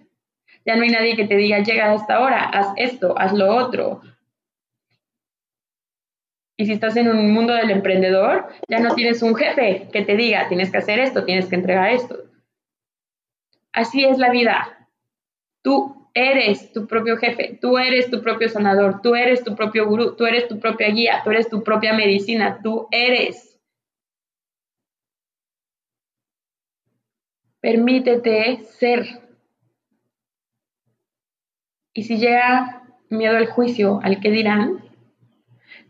Ya 0.66 0.76
no 0.76 0.82
hay 0.82 0.90
nadie 0.90 1.16
que 1.16 1.26
te 1.26 1.36
diga, 1.36 1.62
llega 1.62 1.86
a 1.86 1.94
esta 1.94 2.20
hora, 2.20 2.42
haz 2.44 2.74
esto, 2.76 3.16
haz 3.16 3.32
lo 3.32 3.54
otro, 3.54 4.02
y 6.56 6.66
si 6.66 6.72
estás 6.72 6.96
en 6.96 7.08
un 7.08 7.32
mundo 7.32 7.54
del 7.54 7.70
emprendedor, 7.70 8.48
ya 8.68 8.80
no 8.80 8.94
tienes 8.94 9.22
un 9.22 9.34
jefe 9.34 9.88
que 9.92 10.02
te 10.02 10.16
diga, 10.16 10.48
tienes 10.48 10.70
que 10.70 10.78
hacer 10.78 10.98
esto, 10.98 11.24
tienes 11.24 11.46
que 11.46 11.56
entregar 11.56 11.90
esto. 11.90 12.24
Así 13.72 14.04
es 14.04 14.16
la 14.16 14.30
vida. 14.30 14.88
Tú 15.62 16.08
eres 16.14 16.72
tu 16.72 16.86
propio 16.86 17.18
jefe, 17.18 17.58
tú 17.60 17.76
eres 17.76 18.10
tu 18.10 18.22
propio 18.22 18.48
sanador, 18.48 19.02
tú 19.02 19.14
eres 19.14 19.44
tu 19.44 19.54
propio 19.54 19.86
gurú, 19.86 20.16
tú 20.16 20.24
eres 20.24 20.48
tu 20.48 20.58
propia 20.58 20.88
guía, 20.88 21.20
tú 21.22 21.30
eres 21.30 21.50
tu 21.50 21.62
propia 21.62 21.92
medicina, 21.92 22.60
tú 22.62 22.88
eres. 22.90 23.60
Permítete 27.60 28.62
ser. 28.64 29.04
Y 31.92 32.04
si 32.04 32.16
llega 32.16 32.82
miedo 33.10 33.36
al 33.36 33.46
juicio, 33.46 34.00
al 34.02 34.20
que 34.20 34.30
dirán, 34.30 34.85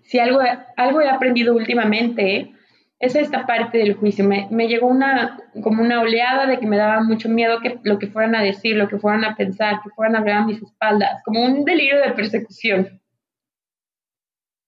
si 0.07 0.19
algo, 0.19 0.41
algo 0.77 1.01
he 1.01 1.09
aprendido 1.09 1.55
últimamente 1.55 2.53
es 2.99 3.15
esta 3.15 3.47
parte 3.47 3.79
del 3.79 3.95
juicio. 3.95 4.25
Me, 4.25 4.69
llegó 4.69 4.87
una, 4.87 5.39
como 5.63 5.83
una 5.83 6.01
oleada 6.01 6.47
de 6.47 6.59
que 6.59 6.67
me 6.67 6.77
daba 6.77 7.03
mucho 7.03 7.29
miedo 7.29 7.61
que 7.61 7.79
lo 7.83 7.99
que 7.99 8.07
fueran 8.07 8.35
a 8.35 8.43
decir, 8.43 8.77
lo 8.77 8.89
que 8.89 8.99
fueran 8.99 9.25
a 9.25 9.37
pensar, 9.37 9.81
que 9.83 9.91
fueran 9.91 10.17
a 10.17 10.21
hablar 10.21 10.37
a 10.39 10.47
mis 10.47 10.63
espaldas, 10.63 11.23
como 11.25 11.45
un 11.45 11.65
delirio 11.65 12.01
de 12.01 12.13
persecución. 12.13 13.01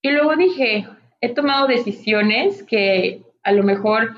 Y 0.02 0.10
luego 0.10 0.36
dije, 0.36 0.86
he 1.20 1.34
tomado 1.34 1.66
decisiones 1.66 2.62
que 2.64 3.22
a 3.42 3.52
lo 3.52 3.62
mejor 3.62 4.14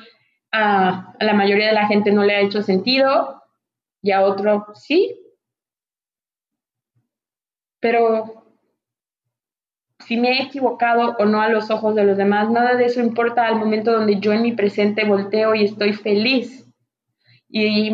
a, 0.50 1.14
a 1.18 1.24
la 1.24 1.34
mayoría 1.34 1.68
de 1.68 1.74
la 1.74 1.86
gente 1.86 2.12
no 2.12 2.24
le 2.24 2.34
ha 2.34 2.40
hecho 2.40 2.62
sentido 2.62 3.42
y 4.02 4.10
a 4.10 4.22
otro 4.22 4.66
sí. 4.74 5.16
Pero 7.78 8.39
si 10.06 10.16
me 10.16 10.30
he 10.30 10.42
equivocado 10.42 11.16
o 11.18 11.24
no 11.24 11.40
a 11.40 11.48
los 11.48 11.70
ojos 11.70 11.94
de 11.94 12.04
los 12.04 12.16
demás, 12.16 12.50
nada 12.50 12.74
de 12.74 12.86
eso 12.86 13.00
importa 13.00 13.46
al 13.46 13.56
momento 13.56 13.92
donde 13.92 14.20
yo 14.20 14.32
en 14.32 14.42
mi 14.42 14.52
presente 14.52 15.04
volteo 15.04 15.54
y 15.54 15.64
estoy 15.64 15.92
feliz 15.92 16.66
y, 17.48 17.92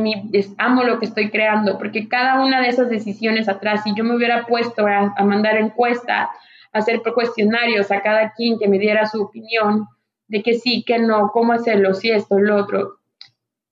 amo 0.58 0.84
lo 0.84 0.98
que 0.98 1.06
estoy 1.06 1.30
creando, 1.30 1.78
porque 1.78 2.08
cada 2.08 2.44
una 2.44 2.60
de 2.60 2.68
esas 2.68 2.90
decisiones 2.90 3.48
atrás, 3.48 3.82
si 3.84 3.94
yo 3.94 4.04
me 4.04 4.14
hubiera 4.14 4.46
puesto 4.46 4.86
a, 4.86 5.14
a 5.16 5.24
mandar 5.24 5.56
encuestas, 5.56 6.28
a 6.72 6.78
hacer 6.78 7.00
cuestionarios 7.02 7.90
a 7.90 8.02
cada 8.02 8.32
quien 8.32 8.58
que 8.58 8.68
me 8.68 8.78
diera 8.78 9.06
su 9.06 9.22
opinión 9.22 9.86
de 10.28 10.42
que 10.42 10.54
sí, 10.54 10.84
que 10.84 10.98
no, 10.98 11.30
cómo 11.32 11.52
hacerlo, 11.52 11.94
si 11.94 12.10
esto, 12.10 12.38
lo 12.38 12.56
otro, 12.56 12.98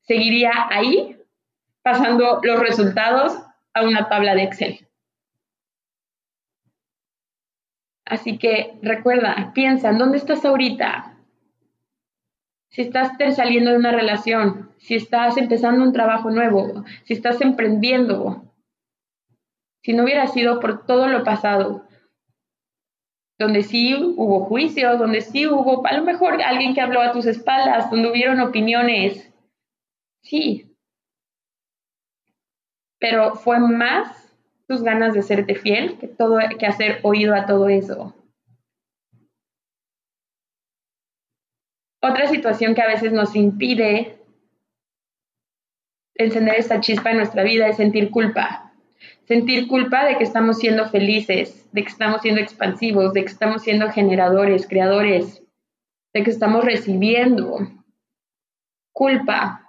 seguiría 0.03 0.53
ahí 0.71 1.19
pasando 1.83 2.41
los 2.43 2.61
resultados 2.61 3.37
a 3.75 3.83
una 3.83 4.09
tabla 4.09 4.35
de 4.35 4.45
Excel. 4.45 4.84
Así 8.05 8.39
que 8.39 8.79
recuerda, 8.83 9.53
piensa, 9.55 9.91
¿en 9.91 9.99
dónde 9.99 10.19
estás 10.19 10.45
ahorita? 10.45 11.17
Si 12.69 12.83
estás 12.83 13.13
saliendo 13.37 13.71
de 13.71 13.79
una 13.79 13.93
relación, 13.93 14.71
si 14.79 14.97
estás 14.97 15.37
empezando 15.37 15.85
un 15.85 15.93
trabajo 15.93 16.31
nuevo, 16.31 16.85
si 17.05 17.15
estás 17.15 17.41
emprendiendo, 17.41 18.53
si 19.83 19.93
no 19.93 20.03
hubiera 20.03 20.27
sido 20.27 20.61
por 20.61 20.85
todo 20.87 21.07
lo 21.09 21.25
pasado, 21.25 21.87
donde 23.39 23.63
sí 23.63 23.95
hubo 23.95 24.45
juicios, 24.45 24.99
donde 24.99 25.21
sí 25.21 25.47
hubo, 25.47 25.87
a 25.87 25.97
lo 25.97 26.05
mejor 26.05 26.43
alguien 26.43 26.75
que 26.75 26.81
habló 26.81 27.01
a 27.01 27.13
tus 27.13 27.27
espaldas, 27.27 27.91
donde 27.91 28.11
hubieron 28.11 28.41
opiniones. 28.41 29.33
Sí. 30.23 30.77
Pero 32.99 33.35
fue 33.35 33.59
más 33.59 34.24
tus 34.67 34.83
ganas 34.83 35.15
de 35.15 35.23
serte 35.23 35.55
fiel 35.55 35.99
que, 35.99 36.09
todo, 36.09 36.39
que 36.59 36.67
hacer 36.67 37.01
oído 37.03 37.35
a 37.35 37.47
todo 37.47 37.69
eso. 37.69 38.15
Otra 42.03 42.27
situación 42.29 42.75
que 42.75 42.83
a 42.83 42.89
veces 42.89 43.13
nos 43.13 43.35
impide 43.35 44.19
encender 46.17 46.57
esta 46.57 46.81
chispa 46.81 47.11
en 47.11 47.17
nuestra 47.19 47.43
vida 47.43 47.69
es 47.69 47.77
sentir 47.77 48.11
culpa. 48.11 48.73
Sentir 49.27 49.69
culpa 49.69 50.05
de 50.05 50.19
que 50.19 50.25
estamos 50.25 50.59
siendo 50.59 50.89
felices, 50.89 51.67
de 51.73 51.83
que 51.83 51.89
estamos 51.89 52.21
siendo 52.21 52.41
expansivos, 52.41 53.15
de 53.15 53.23
que 53.23 53.31
estamos 53.31 53.63
siendo 53.63 53.91
generadores, 53.91 54.69
creadores, 54.69 55.43
de 56.13 56.23
que 56.23 56.31
estamos 56.31 56.65
recibiendo. 56.65 57.59
Culpa. 58.93 59.64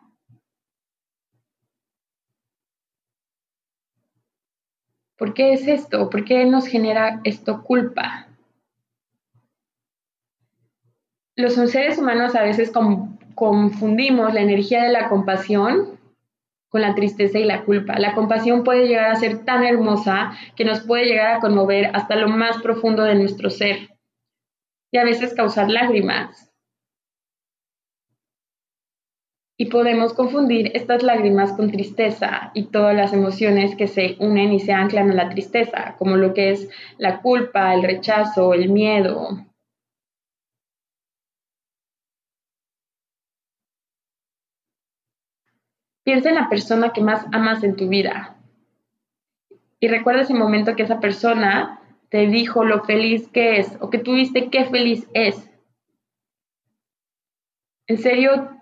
¿Por 5.17 5.33
qué 5.33 5.53
es 5.53 5.67
esto? 5.67 6.09
¿Por 6.09 6.25
qué 6.25 6.45
nos 6.45 6.67
genera 6.67 7.21
esto 7.23 7.63
culpa? 7.63 8.27
Los 11.37 11.53
seres 11.53 11.97
humanos 11.97 12.35
a 12.35 12.43
veces 12.43 12.71
confundimos 13.35 14.33
la 14.33 14.41
energía 14.41 14.83
de 14.83 14.91
la 14.91 15.09
compasión 15.09 15.99
con 16.69 16.81
la 16.81 16.95
tristeza 16.95 17.39
y 17.39 17.45
la 17.45 17.63
culpa. 17.63 17.97
La 17.99 18.13
compasión 18.13 18.63
puede 18.63 18.87
llegar 18.87 19.11
a 19.11 19.15
ser 19.15 19.45
tan 19.45 19.63
hermosa 19.63 20.33
que 20.55 20.65
nos 20.65 20.81
puede 20.81 21.05
llegar 21.05 21.35
a 21.35 21.39
conmover 21.39 21.91
hasta 21.93 22.15
lo 22.17 22.27
más 22.27 22.61
profundo 22.61 23.03
de 23.03 23.15
nuestro 23.15 23.49
ser 23.49 23.95
y 24.91 24.97
a 24.97 25.05
veces 25.05 25.33
causar 25.33 25.69
lágrimas. 25.69 26.54
Y 29.57 29.67
podemos 29.67 30.13
confundir 30.13 30.71
estas 30.75 31.01
lágrimas 31.01 31.53
con 31.53 31.71
tristeza 31.71 32.51
y 32.53 32.65
todas 32.65 32.95
las 32.95 33.13
emociones 33.13 33.75
que 33.75 33.87
se 33.87 34.17
unen 34.19 34.51
y 34.51 34.59
se 34.59 34.73
anclan 34.73 35.11
a 35.11 35.13
la 35.13 35.29
tristeza, 35.29 35.95
como 35.97 36.17
lo 36.17 36.33
que 36.33 36.51
es 36.51 36.69
la 36.97 37.21
culpa, 37.21 37.73
el 37.73 37.83
rechazo, 37.83 38.53
el 38.53 38.69
miedo. 38.69 39.45
Piensa 46.03 46.29
en 46.29 46.35
la 46.35 46.49
persona 46.49 46.91
que 46.91 47.01
más 47.01 47.25
amas 47.31 47.63
en 47.63 47.75
tu 47.75 47.87
vida. 47.87 48.35
Y 49.79 49.87
recuerda 49.87 50.21
ese 50.21 50.33
momento 50.33 50.75
que 50.75 50.83
esa 50.83 50.99
persona 50.99 51.79
te 52.09 52.27
dijo 52.27 52.63
lo 52.63 52.83
feliz 52.83 53.27
que 53.29 53.59
es 53.59 53.77
o 53.79 53.89
que 53.89 53.99
tú 53.99 54.13
viste 54.13 54.49
qué 54.49 54.65
feliz 54.65 55.07
es. 55.13 55.49
En 57.87 57.97
serio, 57.97 58.54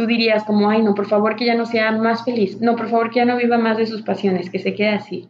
tú 0.00 0.06
dirías 0.06 0.44
como, 0.44 0.70
ay, 0.70 0.82
no, 0.82 0.94
por 0.94 1.06
favor 1.06 1.36
que 1.36 1.44
ya 1.44 1.54
no 1.54 1.66
sea 1.66 1.92
más 1.92 2.24
feliz, 2.24 2.58
no, 2.58 2.74
por 2.74 2.88
favor 2.88 3.10
que 3.10 3.16
ya 3.16 3.26
no 3.26 3.36
viva 3.36 3.58
más 3.58 3.76
de 3.76 3.84
sus 3.84 4.00
pasiones, 4.00 4.48
que 4.48 4.58
se 4.58 4.74
quede 4.74 4.94
así. 4.94 5.28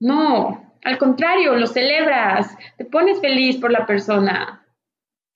No, 0.00 0.72
al 0.82 0.96
contrario, 0.96 1.54
lo 1.56 1.66
celebras, 1.66 2.56
te 2.78 2.86
pones 2.86 3.20
feliz 3.20 3.58
por 3.58 3.72
la 3.72 3.84
persona. 3.84 4.66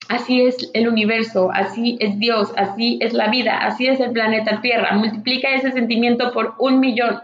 Así 0.09 0.41
es 0.41 0.71
el 0.73 0.87
universo, 0.87 1.51
así 1.53 1.95
es 1.99 2.17
Dios, 2.17 2.51
así 2.57 2.97
es 3.01 3.13
la 3.13 3.29
vida, 3.29 3.59
así 3.59 3.85
es 3.85 3.99
el 3.99 4.11
planeta 4.11 4.61
Tierra. 4.61 4.95
Multiplica 4.95 5.53
ese 5.53 5.71
sentimiento 5.71 6.31
por 6.33 6.55
un 6.57 6.79
millón. 6.79 7.21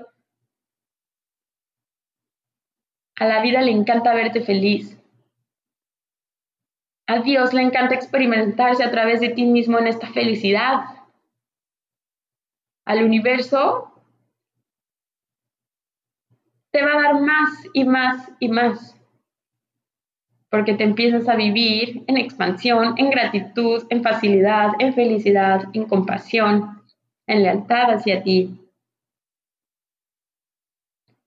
A 3.15 3.26
la 3.26 3.41
vida 3.41 3.63
le 3.63 3.71
encanta 3.71 4.13
verte 4.13 4.41
feliz. 4.41 5.01
A 7.12 7.19
Dios 7.19 7.54
le 7.54 7.62
encanta 7.62 7.93
experimentarse 7.93 8.86
a 8.86 8.89
través 8.89 9.19
de 9.19 9.28
ti 9.28 9.43
mismo 9.43 9.78
en 9.78 9.88
esta 9.88 10.08
felicidad. 10.08 10.86
Al 12.86 13.04
universo 13.04 13.91
te 16.71 16.82
va 16.82 16.93
a 16.93 17.02
dar 17.02 17.19
más 17.19 17.50
y 17.74 17.84
más 17.84 18.32
y 18.39 18.47
más. 18.47 18.95
Porque 20.50 20.74
te 20.74 20.86
empiezas 20.86 21.28
a 21.28 21.36
vivir 21.36 22.06
en 22.08 22.15
expansión, 22.15 22.93
en 22.95 23.10
gratitud, 23.10 23.86
en 23.89 24.04
facilidad, 24.04 24.69
en 24.80 24.93
felicidad, 24.93 25.65
en 25.74 25.84
compasión, 25.89 26.82
en 27.28 27.43
lealtad 27.43 27.93
hacia 27.93 28.24
ti. 28.24 28.58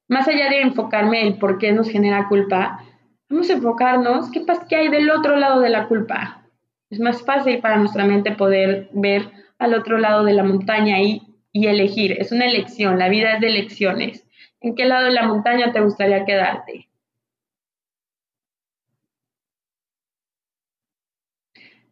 Más 0.09 0.27
allá 0.29 0.49
de 0.49 0.62
enfocarme 0.62 1.27
en 1.27 1.38
por 1.38 1.59
qué 1.59 1.73
nos 1.73 1.90
genera 1.90 2.27
culpa, 2.27 2.83
Vamos 3.29 3.51
a 3.51 3.55
enfocarnos, 3.55 4.31
¿qué, 4.31 4.41
pasa, 4.41 4.67
¿qué 4.69 4.77
hay 4.77 4.89
del 4.89 5.11
otro 5.11 5.37
lado 5.37 5.61
de 5.61 5.71
la 5.71 5.89
culpa? 5.89 6.43
Es 6.91 7.01
más 7.01 7.25
fácil 7.25 7.59
para 7.61 7.77
nuestra 7.77 8.05
mente 8.05 8.33
poder 8.33 8.89
ver 8.93 9.31
al 9.59 9.75
otro 9.75 9.99
lado 9.99 10.25
de 10.25 10.35
la 10.35 10.45
montaña 10.45 11.01
y, 11.01 11.23
y 11.53 11.67
elegir. 11.67 12.13
Es 12.21 12.33
una 12.33 12.47
elección, 12.47 12.99
la 12.99 13.09
vida 13.09 13.35
es 13.35 13.41
de 13.41 13.49
elecciones. 13.49 14.27
¿En 14.61 14.75
qué 14.75 14.85
lado 14.85 15.07
de 15.07 15.13
la 15.13 15.27
montaña 15.27 15.73
te 15.73 15.81
gustaría 15.81 16.25
quedarte? 16.25 16.89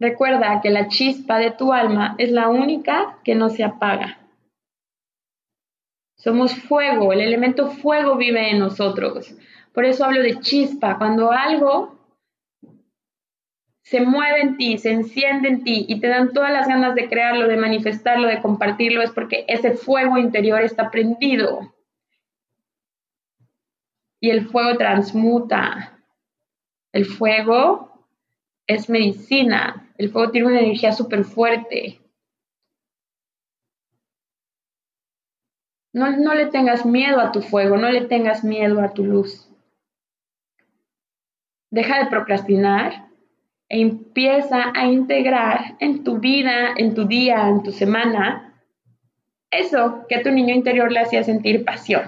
Recuerda 0.00 0.60
que 0.60 0.70
la 0.70 0.88
chispa 0.88 1.38
de 1.38 1.52
tu 1.52 1.72
alma 1.72 2.16
es 2.18 2.32
la 2.32 2.48
única 2.48 3.18
que 3.24 3.34
no 3.34 3.50
se 3.50 3.62
apaga. 3.62 4.21
Somos 6.22 6.54
fuego, 6.54 7.12
el 7.12 7.20
elemento 7.20 7.66
fuego 7.66 8.14
vive 8.14 8.50
en 8.50 8.60
nosotros. 8.60 9.34
Por 9.72 9.84
eso 9.84 10.04
hablo 10.04 10.22
de 10.22 10.38
chispa, 10.38 10.96
cuando 10.96 11.32
algo 11.32 11.98
se 13.82 14.00
mueve 14.02 14.40
en 14.40 14.56
ti, 14.56 14.78
se 14.78 14.92
enciende 14.92 15.48
en 15.48 15.64
ti 15.64 15.84
y 15.88 15.98
te 15.98 16.06
dan 16.06 16.32
todas 16.32 16.52
las 16.52 16.68
ganas 16.68 16.94
de 16.94 17.08
crearlo, 17.08 17.48
de 17.48 17.56
manifestarlo, 17.56 18.28
de 18.28 18.40
compartirlo, 18.40 19.02
es 19.02 19.10
porque 19.10 19.44
ese 19.48 19.72
fuego 19.72 20.16
interior 20.16 20.62
está 20.62 20.92
prendido. 20.92 21.74
Y 24.20 24.30
el 24.30 24.46
fuego 24.46 24.78
transmuta. 24.78 25.98
El 26.92 27.04
fuego 27.04 28.06
es 28.68 28.88
medicina. 28.88 29.92
El 29.98 30.10
fuego 30.10 30.30
tiene 30.30 30.46
una 30.46 30.60
energía 30.60 30.92
súper 30.92 31.24
fuerte. 31.24 32.01
No, 35.92 36.10
no 36.10 36.34
le 36.34 36.46
tengas 36.46 36.86
miedo 36.86 37.20
a 37.20 37.32
tu 37.32 37.42
fuego, 37.42 37.76
no 37.76 37.90
le 37.90 38.02
tengas 38.02 38.44
miedo 38.44 38.80
a 38.80 38.94
tu 38.94 39.04
luz. 39.04 39.48
Deja 41.70 41.98
de 41.98 42.10
procrastinar 42.10 43.08
e 43.68 43.80
empieza 43.80 44.72
a 44.74 44.86
integrar 44.86 45.76
en 45.80 46.04
tu 46.04 46.18
vida, 46.18 46.74
en 46.76 46.94
tu 46.94 47.06
día, 47.06 47.48
en 47.48 47.62
tu 47.62 47.72
semana, 47.72 48.52
eso 49.52 50.06
que 50.08 50.16
a 50.16 50.22
tu 50.22 50.30
niño 50.30 50.54
interior 50.54 50.90
le 50.90 51.00
hacía 51.00 51.22
sentir 51.22 51.64
pasión, 51.64 52.02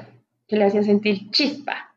que 0.49 0.57
le 0.57 0.65
hacía 0.65 0.83
sentir 0.83 1.31
chispa. 1.31 1.95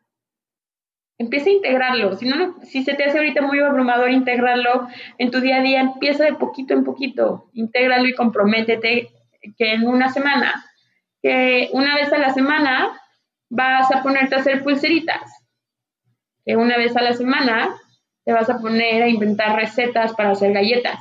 Empieza 1.17 1.49
a 1.49 1.53
integrarlo. 1.53 2.15
Si, 2.15 2.83
se 2.83 2.93
te 2.93 3.05
hace 3.05 3.17
ahorita 3.17 3.41
muy 3.41 3.59
abrumador 3.59 4.11
integrarlo 4.11 4.87
en 5.17 5.31
tu 5.31 5.39
día 5.39 5.57
a 5.57 5.63
día, 5.63 5.79
empieza 5.79 6.25
de 6.25 6.33
poquito 6.33 6.73
en 6.73 6.83
poquito. 6.83 7.49
Intégralo 7.53 8.07
y 8.07 8.13
comprométete 8.13 9.09
que 9.57 9.73
en 9.73 9.87
una 9.87 10.09
semana, 10.09 10.65
que 11.27 11.69
una 11.73 11.93
vez 11.95 12.13
a 12.13 12.19
la 12.19 12.33
semana 12.33 12.97
vas 13.49 13.91
a 13.91 14.01
ponerte 14.01 14.35
a 14.35 14.39
hacer 14.39 14.63
pulseritas 14.63 15.29
que 16.45 16.55
una 16.55 16.77
vez 16.77 16.95
a 16.95 17.01
la 17.01 17.11
semana 17.11 17.75
te 18.23 18.31
vas 18.31 18.49
a 18.49 18.59
poner 18.59 19.03
a 19.03 19.09
inventar 19.09 19.57
recetas 19.57 20.13
para 20.13 20.31
hacer 20.31 20.53
galletas. 20.53 20.97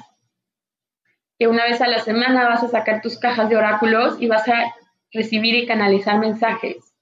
Que 1.39 1.47
una 1.47 1.62
vez 1.62 1.81
a 1.81 1.87
la 1.87 2.01
semana 2.01 2.49
vas 2.49 2.65
a 2.65 2.69
sacar 2.69 3.01
tus 3.03 3.17
cajas 3.17 3.49
de 3.49 3.57
oráculos 3.57 4.21
y 4.21 4.27
vas 4.27 4.49
a 4.49 4.75
recibir 5.12 5.55
y 5.55 5.67
canalizar 5.69 6.19
mensajes. 6.19 6.93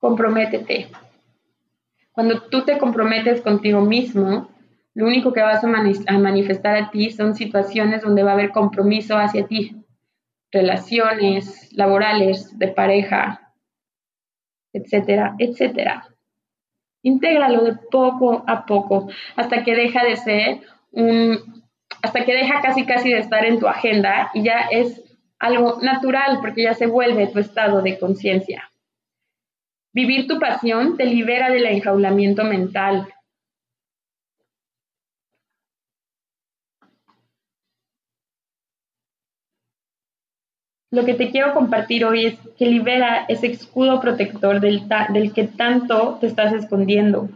Comprométete. 0.00 0.90
Cuando 2.10 2.42
tú 2.42 2.64
te 2.64 2.78
comprometes 2.78 3.42
contigo 3.42 3.82
mismo, 3.82 4.50
lo 4.94 5.06
único 5.06 5.32
que 5.32 5.42
vas 5.42 5.62
a, 5.62 5.68
manifestar 6.18 6.76
a 6.76 6.90
ti 6.90 7.10
son 7.10 7.34
situaciones 7.34 8.02
donde 8.02 8.22
va 8.22 8.30
a 8.30 8.34
haber 8.34 8.50
compromiso 8.50 9.16
hacia 9.16 9.46
ti. 9.46 9.76
Relaciones 10.52 11.72
laborales, 11.72 12.58
de 12.58 12.68
pareja, 12.68 13.52
etcétera, 14.72 15.36
etcétera. 15.38 16.08
Intégralo 17.02 17.62
de 17.62 17.76
poco 17.90 18.44
a 18.46 18.66
poco 18.66 19.08
hasta 19.36 19.62
que 19.62 19.74
deja 19.74 20.04
de 20.04 20.16
ser 20.16 20.60
un, 20.90 21.38
hasta 22.02 22.24
que 22.24 22.34
deja 22.34 22.60
casi 22.60 22.84
casi 22.84 23.10
de 23.10 23.18
estar 23.18 23.44
en 23.44 23.60
tu 23.60 23.68
agenda 23.68 24.30
y 24.34 24.42
ya 24.42 24.60
es 24.70 25.02
algo 25.38 25.78
natural 25.80 26.38
porque 26.40 26.64
ya 26.64 26.74
se 26.74 26.86
vuelve 26.86 27.28
tu 27.28 27.38
estado 27.38 27.80
de 27.80 27.98
conciencia. 27.98 28.70
Vivir 29.92 30.26
tu 30.26 30.38
pasión 30.38 30.96
te 30.96 31.04
libera 31.04 31.50
del 31.50 31.66
enjaulamiento 31.66 32.44
mental. 32.44 33.08
Lo 40.90 41.04
que 41.04 41.14
te 41.14 41.30
quiero 41.30 41.54
compartir 41.54 42.04
hoy 42.04 42.26
es 42.26 42.38
que 42.58 42.66
libera 42.66 43.24
ese 43.28 43.46
escudo 43.46 44.00
protector 44.00 44.60
del, 44.60 44.88
del 45.10 45.32
que 45.32 45.44
tanto 45.44 46.18
te 46.20 46.26
estás 46.26 46.52
escondiendo. 46.52 47.28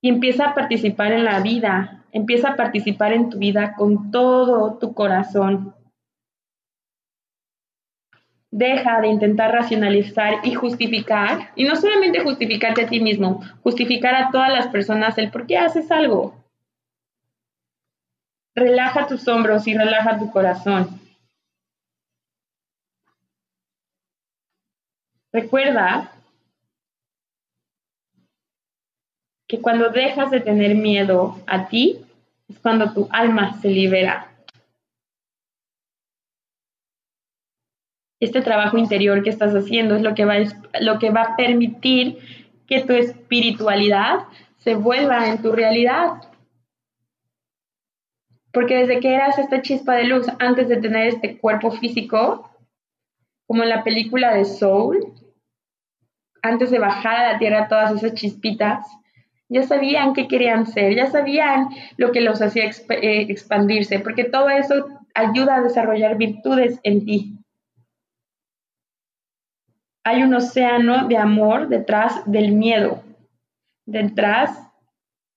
Y 0.00 0.08
empieza 0.08 0.46
a 0.46 0.54
participar 0.54 1.12
en 1.12 1.24
la 1.24 1.40
vida, 1.40 2.04
empieza 2.12 2.50
a 2.50 2.56
participar 2.56 3.12
en 3.12 3.28
tu 3.28 3.38
vida 3.38 3.74
con 3.76 4.10
todo 4.10 4.78
tu 4.78 4.94
corazón. 4.94 5.74
Deja 8.50 9.00
de 9.00 9.08
intentar 9.08 9.52
racionalizar 9.52 10.34
y 10.44 10.54
justificar, 10.54 11.50
y 11.56 11.64
no 11.64 11.76
solamente 11.76 12.20
justificarte 12.20 12.84
a 12.84 12.88
ti 12.88 13.00
mismo, 13.00 13.42
justificar 13.62 14.14
a 14.14 14.30
todas 14.30 14.50
las 14.50 14.68
personas 14.68 15.18
el 15.18 15.30
por 15.30 15.46
qué 15.46 15.58
haces 15.58 15.90
algo. 15.90 16.34
Relaja 18.54 19.08
tus 19.08 19.26
hombros 19.26 19.66
y 19.66 19.74
relaja 19.74 20.18
tu 20.18 20.30
corazón. 20.30 21.03
Recuerda 25.34 26.12
que 29.48 29.60
cuando 29.60 29.88
dejas 29.88 30.30
de 30.30 30.40
tener 30.40 30.76
miedo 30.76 31.42
a 31.48 31.66
ti, 31.66 31.98
es 32.48 32.60
cuando 32.60 32.94
tu 32.94 33.08
alma 33.10 33.60
se 33.60 33.68
libera. 33.68 34.30
Este 38.20 38.42
trabajo 38.42 38.78
interior 38.78 39.24
que 39.24 39.30
estás 39.30 39.52
haciendo 39.54 39.96
es 39.96 40.02
lo 40.02 40.14
que 40.14 40.24
va, 40.24 40.36
lo 40.80 41.00
que 41.00 41.10
va 41.10 41.22
a 41.22 41.36
permitir 41.36 42.20
que 42.68 42.84
tu 42.84 42.92
espiritualidad 42.92 44.28
se 44.58 44.76
vuelva 44.76 45.26
en 45.26 45.42
tu 45.42 45.50
realidad. 45.50 46.12
Porque 48.52 48.76
desde 48.76 49.00
que 49.00 49.12
eras 49.12 49.36
esta 49.36 49.62
chispa 49.62 49.96
de 49.96 50.04
luz 50.04 50.28
antes 50.38 50.68
de 50.68 50.76
tener 50.76 51.08
este 51.08 51.38
cuerpo 51.38 51.72
físico, 51.72 52.48
como 53.48 53.64
en 53.64 53.68
la 53.68 53.82
película 53.82 54.32
de 54.32 54.44
Soul, 54.44 55.23
antes 56.44 56.70
de 56.70 56.78
bajar 56.78 57.16
a 57.16 57.32
la 57.32 57.38
tierra 57.38 57.68
todas 57.68 57.90
esas 57.92 58.14
chispitas, 58.14 58.86
ya 59.48 59.62
sabían 59.62 60.12
qué 60.12 60.28
querían 60.28 60.66
ser, 60.66 60.94
ya 60.94 61.06
sabían 61.06 61.68
lo 61.96 62.12
que 62.12 62.20
los 62.20 62.42
hacía 62.42 62.64
eh, 62.66 63.26
expandirse, 63.28 63.98
porque 63.98 64.24
todo 64.24 64.50
eso 64.50 64.86
ayuda 65.14 65.56
a 65.56 65.62
desarrollar 65.62 66.18
virtudes 66.18 66.78
en 66.82 67.04
ti. 67.06 67.38
Hay 70.04 70.22
un 70.22 70.34
océano 70.34 71.08
de 71.08 71.16
amor 71.16 71.68
detrás 71.68 72.22
del 72.30 72.52
miedo, 72.52 73.02
detrás 73.86 74.70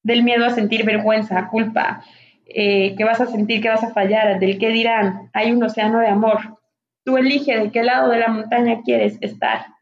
del 0.03 0.23
miedo 0.23 0.45
a 0.45 0.49
sentir 0.49 0.83
vergüenza, 0.83 1.47
culpa, 1.47 2.03
eh, 2.45 2.95
que 2.97 3.03
vas 3.05 3.21
a 3.21 3.27
sentir 3.27 3.61
que 3.61 3.69
vas 3.69 3.83
a 3.83 3.93
fallar, 3.93 4.39
del 4.39 4.57
qué 4.57 4.69
dirán. 4.69 5.29
Hay 5.33 5.53
un 5.53 5.63
océano 5.63 5.99
de 5.99 6.07
amor. 6.07 6.59
Tú 7.05 7.17
elige 7.17 7.57
de 7.57 7.71
qué 7.71 7.83
lado 7.83 8.09
de 8.09 8.19
la 8.19 8.27
montaña 8.27 8.81
quieres 8.83 9.17
estar. 9.21 9.76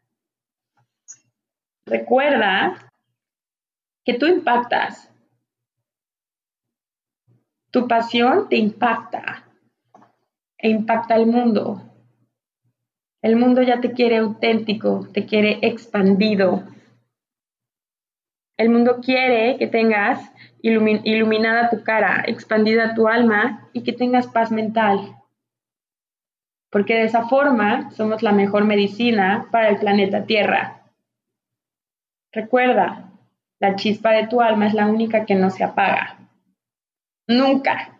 Recuerda 1.86 2.90
que 4.04 4.14
tú 4.14 4.26
impactas. 4.26 5.08
Tu 7.70 7.86
pasión 7.86 8.48
te 8.48 8.56
impacta 8.56 9.44
e 10.58 10.68
impacta 10.68 11.14
al 11.14 11.26
mundo. 11.26 11.80
El 13.22 13.36
mundo 13.36 13.62
ya 13.62 13.80
te 13.80 13.92
quiere 13.92 14.16
auténtico, 14.16 15.06
te 15.12 15.26
quiere 15.26 15.60
expandido. 15.62 16.64
El 18.56 18.70
mundo 18.70 19.00
quiere 19.00 19.56
que 19.56 19.68
tengas 19.68 20.32
iluminada 20.62 21.70
tu 21.70 21.84
cara, 21.84 22.24
expandida 22.26 22.94
tu 22.94 23.06
alma 23.06 23.68
y 23.72 23.84
que 23.84 23.92
tengas 23.92 24.26
paz 24.26 24.50
mental. 24.50 25.16
Porque 26.70 26.94
de 26.94 27.04
esa 27.04 27.28
forma 27.28 27.92
somos 27.92 28.24
la 28.24 28.32
mejor 28.32 28.64
medicina 28.64 29.46
para 29.52 29.68
el 29.68 29.78
planeta 29.78 30.24
Tierra. 30.24 30.85
Recuerda, 32.36 33.10
la 33.58 33.76
chispa 33.76 34.10
de 34.10 34.26
tu 34.26 34.42
alma 34.42 34.66
es 34.66 34.74
la 34.74 34.88
única 34.88 35.24
que 35.24 35.34
no 35.34 35.48
se 35.48 35.64
apaga. 35.64 36.18
Nunca. 37.26 37.98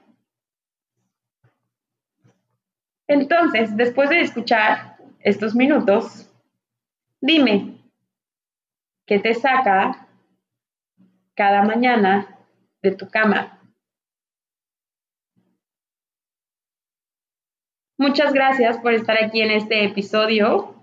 Entonces, 3.09 3.75
después 3.79 4.11
de 4.11 4.20
escuchar 4.20 4.99
estos 5.20 5.55
minutos, 5.55 6.31
dime, 7.18 7.79
¿qué 9.07 9.18
te 9.20 9.33
saca 9.33 10.07
cada 11.35 11.62
mañana 11.62 12.38
de 12.83 12.90
tu 12.94 13.09
cama? 13.09 13.59
Muchas 17.96 18.35
gracias 18.35 18.77
por 18.77 18.92
estar 18.92 19.16
aquí 19.16 19.40
en 19.40 19.53
este 19.53 19.83
episodio 19.83 20.76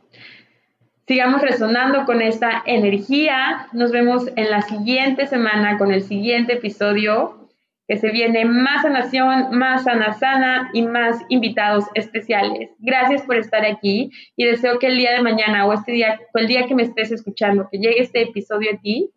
sigamos 1.07 1.41
resonando 1.41 2.05
con 2.05 2.21
esta 2.21 2.63
energía. 2.65 3.67
Nos 3.73 3.91
vemos 3.91 4.27
en 4.35 4.49
la 4.49 4.61
siguiente 4.61 5.27
semana 5.27 5.77
con 5.77 5.91
el 5.91 6.01
siguiente 6.01 6.53
episodio 6.53 7.39
que 7.87 7.97
se 7.97 8.11
viene 8.11 8.45
más 8.45 8.83
sanación, 8.83 9.57
más 9.57 9.83
sana 9.83 10.13
sana 10.13 10.69
y 10.73 10.83
más 10.83 11.19
invitados 11.27 11.85
especiales. 11.95 12.69
Gracias 12.79 13.23
por 13.23 13.35
estar 13.35 13.65
aquí 13.65 14.09
y 14.37 14.45
deseo 14.45 14.79
que 14.79 14.87
el 14.87 14.97
día 14.97 15.11
de 15.11 15.21
mañana 15.21 15.65
o 15.65 15.73
este 15.73 15.91
día 15.91 16.21
o 16.33 16.37
el 16.37 16.47
día 16.47 16.65
que 16.65 16.75
me 16.75 16.83
estés 16.83 17.11
escuchando, 17.11 17.67
que 17.69 17.79
llegue 17.79 18.01
este 18.01 18.21
episodio 18.21 18.71
a 18.73 18.77
ti, 18.77 19.11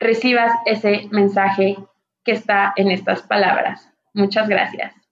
recibas 0.00 0.52
ese 0.64 1.08
mensaje 1.10 1.76
que 2.24 2.32
está 2.32 2.72
en 2.76 2.90
estas 2.90 3.22
palabras. 3.22 3.90
Muchas 4.14 4.48
gracias. 4.48 5.03